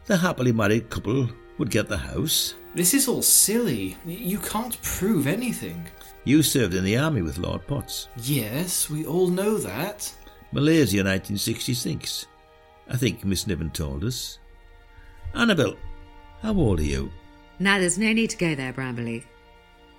the 0.07 0.17
happily 0.17 0.53
married 0.53 0.89
couple 0.91 1.29
would 1.59 1.71
get 1.71 1.89
the 1.89 1.97
house. 1.97 2.55
This 2.75 2.95
is 2.95 3.09
all 3.09 3.23
silly. 3.23 3.97
You 4.05 4.39
can't 4.39 4.81
prove 4.83 5.27
anything. 5.27 5.87
You 6.25 6.43
served 6.43 6.75
in 6.75 6.85
the 6.85 6.97
army 6.97 7.23
with 7.23 7.39
Lord 7.39 7.67
Potts. 7.67 8.09
Yes, 8.23 8.91
we 8.91 9.07
all 9.07 9.29
know 9.29 9.59
that. 9.59 10.13
Malaysia 10.53 10.99
1966. 10.99 12.27
I 12.89 12.97
think 12.97 13.25
Miss 13.25 13.47
Niven 13.47 13.71
told 13.71 14.05
us. 14.05 14.39
Annabel, 15.35 15.77
how 16.43 16.55
old 16.55 16.81
are 16.81 16.85
you? 16.85 17.11
Now 17.59 17.79
there's 17.79 17.99
no 17.99 18.13
need 18.13 18.31
to 18.31 18.37
go 18.37 18.55
there, 18.55 18.73
Brambley. 18.73 19.25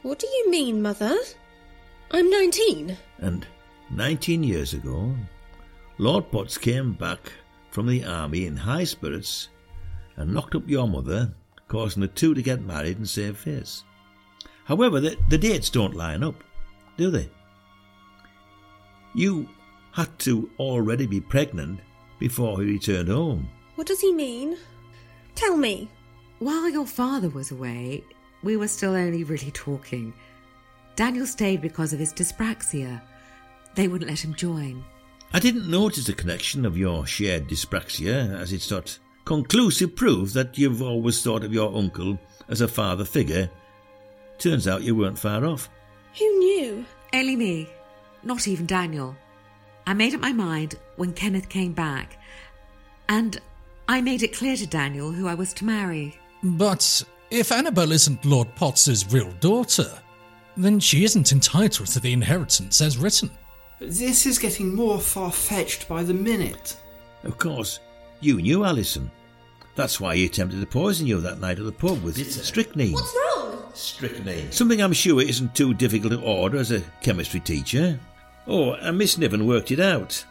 What 0.03 0.19
do 0.19 0.27
you 0.27 0.51
mean, 0.51 0.81
Mother? 0.81 1.15
I'm 2.11 2.29
19. 2.29 2.95
And 3.19 3.45
19 3.89 4.43
years 4.43 4.73
ago, 4.73 5.15
Lord 5.97 6.31
Potts 6.31 6.57
came 6.57 6.93
back 6.93 7.31
from 7.71 7.87
the 7.87 8.05
army 8.05 8.45
in 8.45 8.55
high 8.55 8.85
spirits 8.85 9.49
and 10.17 10.34
knocked 10.34 10.56
up 10.56 10.67
your 10.67 10.88
mother, 10.88 11.32
causing 11.67 12.01
the 12.01 12.08
two 12.08 12.34
to 12.34 12.41
get 12.41 12.62
married 12.62 12.97
and 12.97 13.08
save 13.08 13.38
face. 13.38 13.84
However, 14.65 14.99
the, 14.99 15.17
the 15.30 15.38
dates 15.38 15.69
don't 15.69 15.95
line 15.95 16.23
up, 16.23 16.43
do 16.97 17.10
they? 17.10 17.30
You 19.15 19.47
had 19.93 20.19
to 20.19 20.49
already 20.60 21.08
be 21.08 21.21
pregnant 21.21 21.80
before 22.19 22.60
he 22.60 22.71
returned 22.71 23.10
home. 23.10 23.49
What 23.75 23.88
does 23.88 24.01
he 24.01 24.12
mean? 24.12 24.58
Tell 25.36 25.56
me. 25.56 25.89
While 26.39 26.69
your 26.69 26.86
father 26.86 27.30
was 27.30 27.51
away, 27.51 28.03
we 28.43 28.58
were 28.58 28.67
still 28.67 28.93
only 28.93 29.23
really 29.23 29.51
talking. 29.51 30.13
Daniel 30.95 31.25
stayed 31.25 31.62
because 31.62 31.93
of 31.93 31.99
his 31.99 32.13
dyspraxia. 32.13 33.01
They 33.75 33.88
wouldn't 33.88 34.10
let 34.10 34.23
him 34.23 34.34
join. 34.34 34.84
I 35.34 35.39
didn't 35.39 35.69
notice 35.69 36.06
the 36.06 36.13
connection 36.13 36.65
of 36.65 36.77
your 36.77 37.06
shared 37.06 37.47
dyspraxia, 37.47 38.39
as 38.39 38.53
it's 38.53 38.71
not 38.71 38.97
conclusive 39.27 39.93
proof 39.93 40.31
that 40.31 40.57
you've 40.57 40.81
always 40.81 41.21
thought 41.21 41.43
of 41.43 41.53
your 41.53 41.75
uncle 41.75 42.17
as 42.47 42.61
a 42.61 42.67
father 42.67 43.03
figure. 43.03 43.49
Turns 44.37 44.69
out 44.69 44.83
you 44.83 44.95
weren't 44.95 45.19
far 45.19 45.45
off. 45.45 45.69
Who 46.17 46.39
knew? 46.39 46.85
Only 47.13 47.35
me. 47.35 47.69
Not 48.23 48.47
even 48.47 48.65
Daniel. 48.65 49.17
I 49.85 49.93
made 49.93 50.15
up 50.15 50.21
my 50.21 50.31
mind 50.31 50.75
when 50.95 51.11
Kenneth 51.11 51.49
came 51.49 51.73
back, 51.73 52.17
and 53.09 53.41
I 53.89 53.99
made 53.99 54.23
it 54.23 54.33
clear 54.33 54.55
to 54.55 54.65
Daniel 54.65 55.11
who 55.11 55.27
I 55.27 55.33
was 55.33 55.51
to 55.55 55.65
marry. 55.65 56.17
But 56.41 57.03
if 57.29 57.51
Annabel 57.51 57.91
isn't 57.91 58.23
Lord 58.23 58.47
Potts's 58.55 59.11
real 59.11 59.33
daughter, 59.41 59.91
then 60.55 60.79
she 60.79 61.03
isn't 61.03 61.33
entitled 61.33 61.89
to 61.89 61.99
the 61.99 62.13
inheritance 62.13 62.79
as 62.79 62.97
written. 62.97 63.29
This 63.81 64.25
is 64.25 64.39
getting 64.39 64.73
more 64.73 65.01
far 65.01 65.33
fetched 65.33 65.89
by 65.89 66.03
the 66.03 66.13
minute. 66.13 66.77
Of 67.25 67.37
course, 67.37 67.81
you 68.21 68.41
knew 68.41 68.63
Alison. 68.63 69.11
That's 69.77 70.01
why 70.01 70.15
he 70.15 70.25
attempted 70.25 70.59
to 70.59 70.65
poison 70.65 71.05
you 71.05 71.21
that 71.21 71.39
night 71.39 71.59
at 71.59 71.65
the 71.65 71.71
pub 71.71 72.01
with 72.01 72.17
strychnine. 72.43 72.93
What's 72.93 73.15
wrong? 73.15 73.63
Strychnine. 73.75 74.51
Something 74.51 74.81
I'm 74.81 74.91
sure 74.91 75.21
isn't 75.21 75.53
too 75.53 75.75
difficult 75.75 76.13
to 76.13 76.21
order 76.21 76.57
as 76.57 76.71
a 76.71 76.81
chemistry 77.01 77.39
teacher. 77.39 77.99
Oh, 78.47 78.71
and 78.71 78.97
Miss 78.97 79.19
Niven 79.19 79.45
worked 79.45 79.69
it 79.69 79.79
out. 79.79 80.25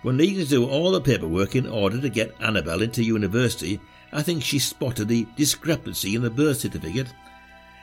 When 0.00 0.16
needing 0.16 0.42
to 0.42 0.48
do 0.48 0.66
all 0.66 0.92
the 0.92 1.02
paperwork 1.02 1.54
in 1.54 1.66
order 1.66 2.00
to 2.00 2.08
get 2.08 2.34
Annabel 2.40 2.80
into 2.80 3.04
university, 3.04 3.78
I 4.10 4.22
think 4.22 4.42
she 4.42 4.58
spotted 4.58 5.08
the 5.08 5.26
discrepancy 5.36 6.14
in 6.14 6.22
the 6.22 6.30
birth 6.30 6.60
certificate, 6.60 7.12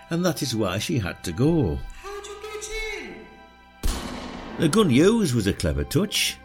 and 0.10 0.26
that 0.26 0.42
is 0.42 0.56
why 0.56 0.80
she 0.80 0.98
had 0.98 1.24
to 1.24 1.32
go. 1.32 1.78
How'd 2.02 2.26
you 2.26 2.36
get 2.42 3.94
in? 3.94 4.60
The 4.60 4.70
gun 4.70 4.90
used 4.90 5.36
was 5.36 5.46
a 5.46 5.54
clever 5.54 5.84
touch. 5.84 6.38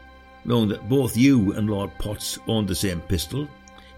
Knowing 0.44 0.68
that 0.68 0.88
both 0.88 1.16
you 1.16 1.54
and 1.54 1.70
Lord 1.70 1.90
Potts 1.98 2.38
owned 2.46 2.68
the 2.68 2.74
same 2.74 3.00
pistol, 3.02 3.48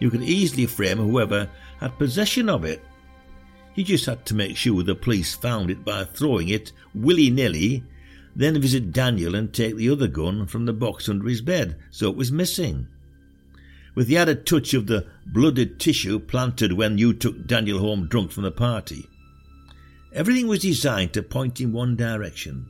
you 0.02 0.10
could 0.10 0.24
easily 0.24 0.66
frame 0.66 0.98
whoever 0.98 1.48
had 1.78 1.96
possession 1.96 2.48
of 2.48 2.64
it. 2.64 2.82
You 3.76 3.84
just 3.84 4.06
had 4.06 4.26
to 4.26 4.34
make 4.34 4.56
sure 4.56 4.82
the 4.82 4.96
police 4.96 5.32
found 5.32 5.70
it 5.70 5.84
by 5.84 6.02
throwing 6.02 6.48
it 6.48 6.72
willy 6.92 7.30
nilly, 7.30 7.84
then 8.34 8.60
visit 8.60 8.92
Daniel 8.92 9.36
and 9.36 9.54
take 9.54 9.76
the 9.76 9.88
other 9.88 10.08
gun 10.08 10.48
from 10.48 10.66
the 10.66 10.72
box 10.72 11.08
under 11.08 11.28
his 11.28 11.40
bed 11.40 11.76
so 11.92 12.10
it 12.10 12.16
was 12.16 12.32
missing. 12.32 12.88
With 13.94 14.08
the 14.08 14.16
added 14.16 14.44
touch 14.44 14.74
of 14.74 14.88
the 14.88 15.06
blooded 15.24 15.78
tissue 15.78 16.18
planted 16.18 16.72
when 16.72 16.98
you 16.98 17.12
took 17.12 17.46
Daniel 17.46 17.78
home 17.78 18.08
drunk 18.08 18.32
from 18.32 18.42
the 18.42 18.50
party. 18.50 19.06
Everything 20.12 20.48
was 20.48 20.62
designed 20.62 21.12
to 21.12 21.22
point 21.22 21.60
in 21.60 21.72
one 21.72 21.94
direction 21.94 22.66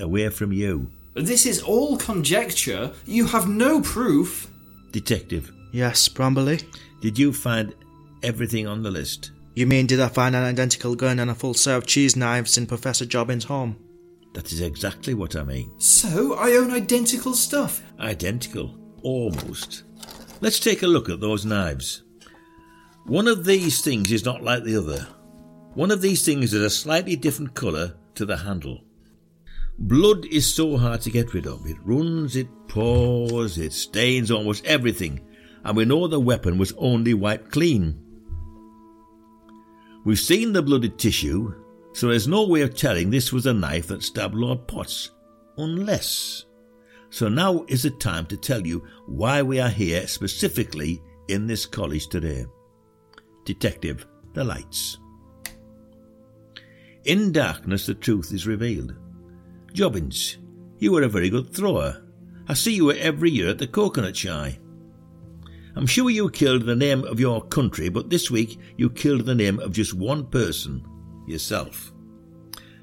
away 0.00 0.30
from 0.30 0.52
you. 0.52 0.90
This 1.12 1.44
is 1.44 1.60
all 1.60 1.98
conjecture. 1.98 2.92
You 3.04 3.26
have 3.26 3.46
no 3.46 3.82
proof. 3.82 4.50
Detective, 4.90 5.52
Yes, 5.72 6.08
Brambley? 6.08 6.64
did 7.00 7.18
you 7.18 7.32
find 7.32 7.74
everything 8.22 8.66
on 8.66 8.82
the 8.82 8.90
list? 8.90 9.32
You 9.54 9.66
mean 9.66 9.86
did 9.86 10.00
I 10.00 10.08
find 10.08 10.34
an 10.34 10.42
identical 10.42 10.94
gun 10.94 11.18
and 11.18 11.30
a 11.30 11.34
full 11.34 11.54
set 11.54 11.76
of 11.76 11.86
cheese 11.86 12.16
knives 12.16 12.58
in 12.58 12.66
Professor 12.66 13.06
Jobbins' 13.06 13.44
home? 13.44 13.76
That 14.34 14.52
is 14.52 14.60
exactly 14.60 15.14
what 15.14 15.34
I 15.34 15.44
mean. 15.44 15.72
So, 15.78 16.34
I 16.34 16.56
own 16.56 16.70
identical 16.70 17.32
stuff. 17.32 17.82
Identical. 17.98 18.76
Almost. 19.02 19.84
Let's 20.40 20.60
take 20.60 20.82
a 20.82 20.86
look 20.86 21.08
at 21.08 21.20
those 21.20 21.46
knives. 21.46 22.02
One 23.06 23.28
of 23.28 23.44
these 23.44 23.80
things 23.80 24.12
is 24.12 24.24
not 24.24 24.42
like 24.42 24.64
the 24.64 24.76
other. 24.76 25.06
One 25.74 25.90
of 25.90 26.02
these 26.02 26.24
things 26.24 26.52
is 26.52 26.62
a 26.62 26.68
slightly 26.68 27.16
different 27.16 27.54
colour 27.54 27.94
to 28.16 28.26
the 28.26 28.36
handle. 28.36 28.82
Blood 29.78 30.26
is 30.26 30.52
so 30.52 30.76
hard 30.76 31.02
to 31.02 31.10
get 31.10 31.32
rid 31.32 31.46
of. 31.46 31.66
It 31.66 31.76
runs, 31.84 32.34
it 32.34 32.48
pours, 32.68 33.58
it 33.58 33.72
stains 33.72 34.30
almost 34.30 34.64
everything, 34.66 35.20
and 35.66 35.76
we 35.76 35.84
know 35.84 36.06
the 36.06 36.20
weapon 36.20 36.58
was 36.58 36.72
only 36.78 37.12
wiped 37.12 37.50
clean. 37.50 38.00
We've 40.04 40.18
seen 40.18 40.52
the 40.52 40.62
blooded 40.62 40.96
tissue, 40.96 41.54
so 41.92 42.06
there's 42.08 42.28
no 42.28 42.46
way 42.46 42.60
of 42.62 42.76
telling 42.76 43.10
this 43.10 43.32
was 43.32 43.46
a 43.46 43.52
knife 43.52 43.88
that 43.88 44.04
stabbed 44.04 44.36
Lord 44.36 44.68
Potts, 44.68 45.10
unless. 45.58 46.44
So 47.10 47.28
now 47.28 47.64
is 47.66 47.82
the 47.82 47.90
time 47.90 48.26
to 48.26 48.36
tell 48.36 48.64
you 48.64 48.86
why 49.06 49.42
we 49.42 49.58
are 49.58 49.68
here 49.68 50.06
specifically 50.06 51.02
in 51.26 51.48
this 51.48 51.66
college 51.66 52.06
today. 52.06 52.46
Detective, 53.44 54.06
the 54.34 54.44
lights. 54.44 54.98
In 57.06 57.32
darkness, 57.32 57.86
the 57.86 57.94
truth 57.94 58.32
is 58.32 58.46
revealed. 58.46 58.94
Jobbins, 59.72 60.38
you 60.78 60.92
were 60.92 61.02
a 61.02 61.08
very 61.08 61.28
good 61.28 61.52
thrower. 61.52 62.04
I 62.46 62.54
see 62.54 62.74
you 62.74 62.84
were 62.84 62.96
every 63.00 63.32
year 63.32 63.48
at 63.48 63.58
the 63.58 63.66
coconut 63.66 64.16
shy. 64.16 64.60
I'm 65.76 65.86
sure 65.86 66.08
you 66.08 66.30
killed 66.30 66.62
the 66.62 66.74
name 66.74 67.04
of 67.04 67.20
your 67.20 67.42
country, 67.42 67.90
but 67.90 68.08
this 68.08 68.30
week 68.30 68.58
you 68.78 68.88
killed 68.88 69.26
the 69.26 69.34
name 69.34 69.60
of 69.60 69.72
just 69.72 69.92
one 69.92 70.24
person, 70.24 70.82
yourself. 71.26 71.92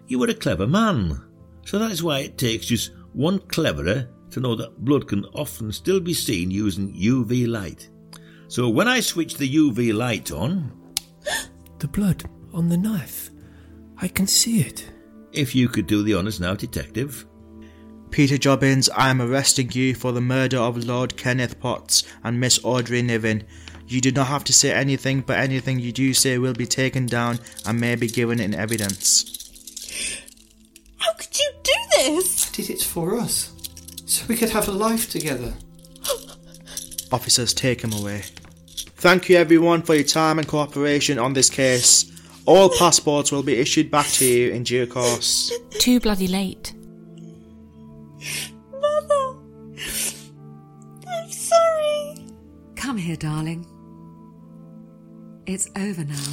You 0.07 0.19
were 0.19 0.27
a 0.27 0.35
clever 0.35 0.67
man, 0.67 1.19
so 1.65 1.79
that 1.79 1.91
is 1.91 2.03
why 2.03 2.19
it 2.19 2.37
takes 2.37 2.67
just 2.67 2.91
one 3.13 3.39
cleverer 3.39 4.09
to 4.29 4.39
know 4.39 4.55
that 4.55 4.85
blood 4.85 5.07
can 5.07 5.25
often 5.33 5.71
still 5.71 5.99
be 5.99 6.13
seen 6.13 6.51
using 6.51 6.93
UV 6.93 7.47
light. 7.47 7.89
So 8.47 8.69
when 8.69 8.87
I 8.87 8.99
switch 8.99 9.37
the 9.37 9.51
UV 9.51 9.91
light 9.93 10.31
on, 10.31 10.71
The 11.79 11.87
blood 11.87 12.23
on 12.53 12.69
the 12.69 12.77
knife. 12.77 13.31
I 13.97 14.07
can 14.07 14.27
see 14.27 14.61
it. 14.61 14.89
if 15.31 15.55
you 15.55 15.67
could 15.67 15.87
do 15.87 16.03
the 16.03 16.13
honours 16.13 16.39
now, 16.39 16.53
detective. 16.53 17.25
Peter 18.13 18.37
Jobbins, 18.37 18.89
I 18.89 19.09
am 19.09 19.19
arresting 19.19 19.71
you 19.71 19.95
for 19.95 20.11
the 20.11 20.21
murder 20.21 20.57
of 20.57 20.85
Lord 20.85 21.17
Kenneth 21.17 21.59
Potts 21.59 22.03
and 22.23 22.39
Miss 22.39 22.63
Audrey 22.63 23.01
Niven. 23.01 23.41
You 23.87 24.01
do 24.01 24.11
not 24.11 24.27
have 24.27 24.43
to 24.43 24.53
say 24.53 24.71
anything, 24.71 25.21
but 25.21 25.39
anything 25.39 25.79
you 25.79 25.91
do 25.91 26.13
say 26.13 26.37
will 26.37 26.53
be 26.53 26.67
taken 26.67 27.07
down 27.07 27.39
and 27.65 27.79
may 27.81 27.95
be 27.95 28.05
given 28.07 28.39
in 28.39 28.53
evidence. 28.53 29.25
How 30.97 31.11
could 31.13 31.39
you 31.39 31.51
do 31.63 31.73
this? 31.97 32.51
Did 32.51 32.69
it 32.69 32.83
for 32.83 33.17
us, 33.17 33.51
so 34.05 34.27
we 34.29 34.35
could 34.35 34.51
have 34.51 34.67
a 34.67 34.71
life 34.71 35.09
together. 35.09 35.55
Officers, 37.11 37.51
take 37.51 37.81
him 37.83 37.93
away. 37.93 38.21
Thank 38.67 39.27
you 39.27 39.37
everyone 39.37 39.81
for 39.81 39.95
your 39.95 40.03
time 40.03 40.37
and 40.37 40.47
cooperation 40.47 41.17
on 41.17 41.33
this 41.33 41.49
case. 41.49 42.11
All 42.45 42.69
passports 42.77 43.31
will 43.31 43.41
be 43.41 43.55
issued 43.55 43.89
back 43.89 44.05
to 44.09 44.25
you 44.27 44.51
in 44.51 44.61
due 44.61 44.85
course. 44.85 45.51
Too 45.79 45.99
bloody 45.99 46.27
late. 46.27 46.75
Come 52.83 52.97
here, 52.97 53.15
darling. 53.15 53.65
It's 55.45 55.69
over 55.77 56.03
now. 56.03 56.31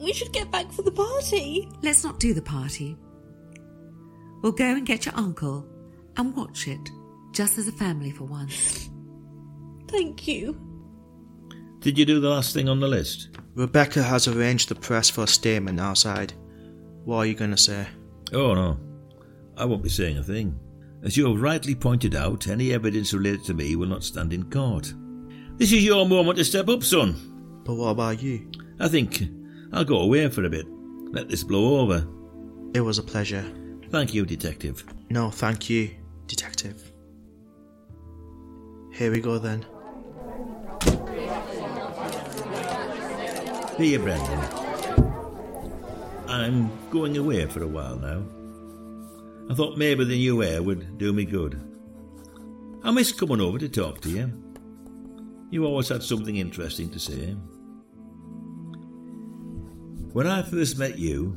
We 0.00 0.12
should 0.12 0.32
get 0.32 0.52
back 0.52 0.70
for 0.70 0.82
the 0.82 0.92
party. 0.92 1.68
Let's 1.82 2.04
not 2.04 2.20
do 2.20 2.34
the 2.34 2.40
party. 2.40 2.96
We'll 4.42 4.52
go 4.52 4.76
and 4.76 4.86
get 4.86 5.06
your 5.06 5.16
uncle 5.16 5.66
and 6.16 6.36
watch 6.36 6.68
it, 6.68 6.88
just 7.32 7.58
as 7.58 7.66
a 7.66 7.72
family 7.72 8.12
for 8.12 8.22
once. 8.22 8.88
Thank 9.88 10.28
you. 10.28 10.56
Did 11.80 11.98
you 11.98 12.06
do 12.06 12.20
the 12.20 12.30
last 12.30 12.54
thing 12.54 12.68
on 12.68 12.78
the 12.78 12.86
list? 12.86 13.30
Rebecca 13.56 14.04
has 14.04 14.28
arranged 14.28 14.68
the 14.68 14.76
press 14.76 15.10
for 15.10 15.24
a 15.24 15.26
statement 15.26 15.80
outside. 15.80 16.32
What 17.04 17.16
are 17.16 17.26
you 17.26 17.34
going 17.34 17.50
to 17.50 17.56
say? 17.56 17.88
Oh, 18.32 18.54
no. 18.54 18.78
I 19.56 19.64
won't 19.64 19.82
be 19.82 19.88
saying 19.88 20.16
a 20.16 20.22
thing. 20.22 20.56
As 21.02 21.16
you 21.16 21.26
have 21.26 21.42
rightly 21.42 21.74
pointed 21.74 22.14
out, 22.14 22.46
any 22.46 22.72
evidence 22.72 23.12
related 23.12 23.44
to 23.46 23.54
me 23.54 23.74
will 23.74 23.88
not 23.88 24.04
stand 24.04 24.32
in 24.32 24.48
court. 24.48 24.94
This 25.56 25.72
is 25.72 25.84
your 25.84 26.06
moment 26.06 26.36
to 26.38 26.44
step 26.44 26.68
up, 26.68 26.82
son. 26.82 27.14
But 27.64 27.74
what 27.74 27.90
about 27.90 28.20
you? 28.20 28.50
I 28.80 28.88
think 28.88 29.22
I'll 29.72 29.84
go 29.84 30.00
away 30.00 30.28
for 30.28 30.44
a 30.44 30.50
bit. 30.50 30.66
Let 31.12 31.28
this 31.28 31.44
blow 31.44 31.80
over. 31.80 32.06
It 32.74 32.80
was 32.80 32.98
a 32.98 33.02
pleasure. 33.02 33.44
Thank 33.90 34.12
you, 34.12 34.26
Detective. 34.26 34.84
No, 35.10 35.30
thank 35.30 35.70
you, 35.70 35.90
Detective. 36.26 36.92
Here 38.92 39.12
we 39.12 39.20
go 39.20 39.38
then. 39.38 39.64
Here, 43.78 43.98
Brendan. 44.00 44.40
I'm 46.28 46.70
going 46.90 47.16
away 47.16 47.46
for 47.46 47.62
a 47.62 47.68
while 47.68 47.96
now. 47.96 48.24
I 49.50 49.54
thought 49.54 49.78
maybe 49.78 50.04
the 50.04 50.16
new 50.16 50.42
air 50.42 50.62
would 50.62 50.98
do 50.98 51.12
me 51.12 51.24
good. 51.24 51.60
I 52.82 52.90
miss 52.90 53.12
coming 53.12 53.40
over 53.40 53.58
to 53.58 53.68
talk 53.68 54.00
to 54.00 54.10
you. 54.10 54.43
You 55.50 55.64
always 55.64 55.88
had 55.88 56.02
something 56.02 56.36
interesting 56.36 56.90
to 56.90 56.98
say. 56.98 57.36
When 60.12 60.26
I 60.26 60.42
first 60.42 60.78
met 60.78 60.98
you, 60.98 61.36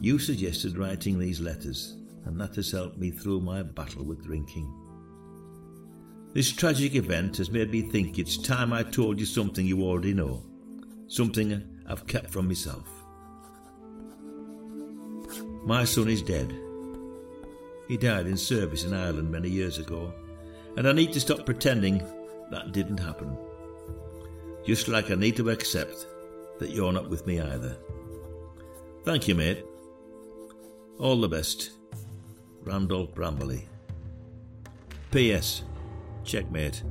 you 0.00 0.18
suggested 0.18 0.78
writing 0.78 1.18
these 1.18 1.40
letters, 1.40 1.96
and 2.24 2.40
that 2.40 2.54
has 2.56 2.70
helped 2.70 2.98
me 2.98 3.10
through 3.10 3.40
my 3.40 3.62
battle 3.62 4.04
with 4.04 4.24
drinking. 4.24 4.72
This 6.32 6.50
tragic 6.50 6.94
event 6.94 7.36
has 7.36 7.50
made 7.50 7.70
me 7.70 7.82
think 7.82 8.18
it's 8.18 8.36
time 8.36 8.72
I 8.72 8.82
told 8.82 9.20
you 9.20 9.26
something 9.26 9.66
you 9.66 9.82
already 9.82 10.14
know, 10.14 10.42
something 11.06 11.62
I've 11.86 12.06
kept 12.06 12.30
from 12.30 12.48
myself. 12.48 12.88
My 15.64 15.84
son 15.84 16.08
is 16.08 16.22
dead. 16.22 16.52
He 17.88 17.96
died 17.96 18.26
in 18.26 18.36
service 18.36 18.84
in 18.84 18.94
Ireland 18.94 19.30
many 19.30 19.48
years 19.48 19.78
ago, 19.78 20.12
and 20.76 20.88
I 20.88 20.92
need 20.92 21.12
to 21.12 21.20
stop 21.20 21.46
pretending 21.46 22.02
that 22.50 22.72
didn't 22.72 22.98
happen. 22.98 23.36
Just 24.64 24.88
like 24.88 25.10
I 25.10 25.14
need 25.14 25.36
to 25.36 25.50
accept 25.50 26.06
that 26.58 26.70
you're 26.70 26.92
not 26.92 27.10
with 27.10 27.26
me 27.26 27.40
either. 27.40 27.76
Thank 29.04 29.28
you, 29.28 29.34
mate. 29.34 29.64
All 30.98 31.20
the 31.20 31.28
best. 31.28 31.72
Randolph 32.62 33.14
Brambley. 33.14 33.64
P.S. 35.10 35.62
Checkmate. 36.24 36.82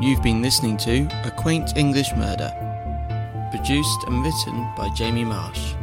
You've 0.00 0.22
been 0.22 0.42
listening 0.42 0.76
to 0.78 1.08
A 1.24 1.30
Quaint 1.30 1.76
English 1.76 2.10
Murder, 2.16 2.50
produced 3.52 4.02
and 4.08 4.24
written 4.24 4.68
by 4.76 4.88
Jamie 4.96 5.24
Marsh. 5.24 5.74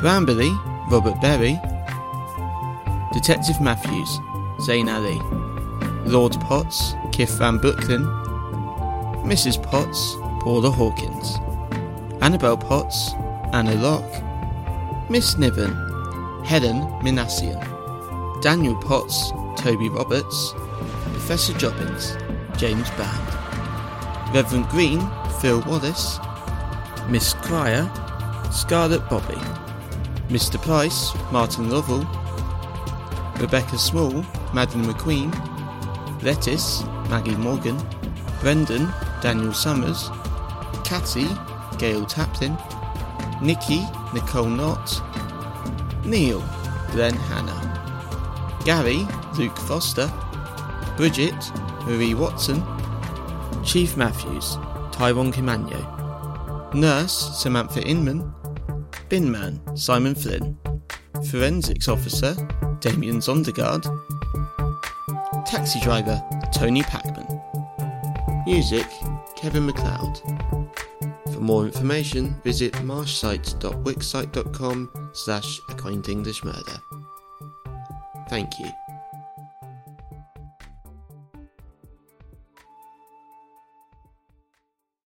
Brambley, 0.00 0.50
Robert 0.90 1.20
Berry. 1.20 1.60
Detective 3.12 3.60
Matthews, 3.60 4.18
Zain 4.60 4.88
Ali. 4.88 5.18
Lord 6.04 6.38
Potts, 6.40 6.94
Kif 7.12 7.30
Van 7.38 7.58
Bucklen. 7.58 8.04
Mrs. 9.24 9.62
Potts, 9.62 10.16
Paula 10.40 10.70
Hawkins. 10.70 11.38
Annabel 12.20 12.56
Potts, 12.56 13.12
Anna 13.52 13.74
Locke. 13.74 14.22
Miss 15.08 15.38
Niven, 15.38 15.72
Helen 16.44 16.82
Minassian. 17.02 17.60
Daniel 18.42 18.76
Potts, 18.76 19.32
Toby 19.56 19.88
Roberts. 19.88 20.54
Professor 21.12 21.52
Jobbins, 21.54 22.16
James 22.56 22.90
Band. 22.90 24.34
Reverend 24.34 24.68
Green, 24.68 25.00
Phil 25.40 25.60
Wallace. 25.62 26.18
Miss 27.08 27.34
Cryer, 27.34 27.90
Scarlett 28.52 29.08
Bobby. 29.08 29.40
Mr. 30.28 30.60
Price, 30.60 31.12
Martin 31.32 31.70
Lovell. 31.70 32.06
Rebecca 33.40 33.78
Small, 33.78 34.22
Madeline 34.52 34.92
McQueen. 34.92 36.22
Lettice, 36.22 36.84
Maggie 37.08 37.36
Morgan. 37.36 37.78
Brendan, 38.40 38.92
Daniel 39.22 39.52
Summers. 39.52 40.10
Catty, 40.84 41.28
Gail 41.78 42.04
Taplin. 42.06 42.56
Nikki, 43.42 43.86
Nicole 44.12 44.50
Knott. 44.50 45.02
Neil, 46.04 46.42
Glenn 46.92 47.14
Hanna. 47.14 48.58
Gary, 48.64 49.06
Luke 49.38 49.56
Foster. 49.58 50.10
Bridget, 50.96 51.52
Marie 51.86 52.14
Watson. 52.14 52.62
Chief 53.64 53.96
Matthews, 53.96 54.58
Tyrone 54.92 55.32
Kimano. 55.32 56.74
Nurse, 56.74 57.40
Samantha 57.40 57.82
Inman. 57.82 58.32
Binman, 59.08 59.78
Simon 59.78 60.14
Flynn. 60.14 60.58
Forensics 61.30 61.88
Officer, 61.88 62.34
Damien 62.80 63.18
Zondergaard. 63.18 63.86
Taxi 65.50 65.80
Driver, 65.80 66.22
Tony 66.52 66.84
Packman. 66.84 67.26
Music, 68.46 68.86
Kevin 69.34 69.66
MacLeod. 69.66 70.22
For 71.32 71.40
more 71.40 71.64
information, 71.64 72.40
visit 72.44 72.72
marshsite.wixsite.com 72.74 75.10
slash 75.12 75.60
acquaintenglishmurder. 75.62 76.80
Thank 78.28 78.60
you. 78.60 78.70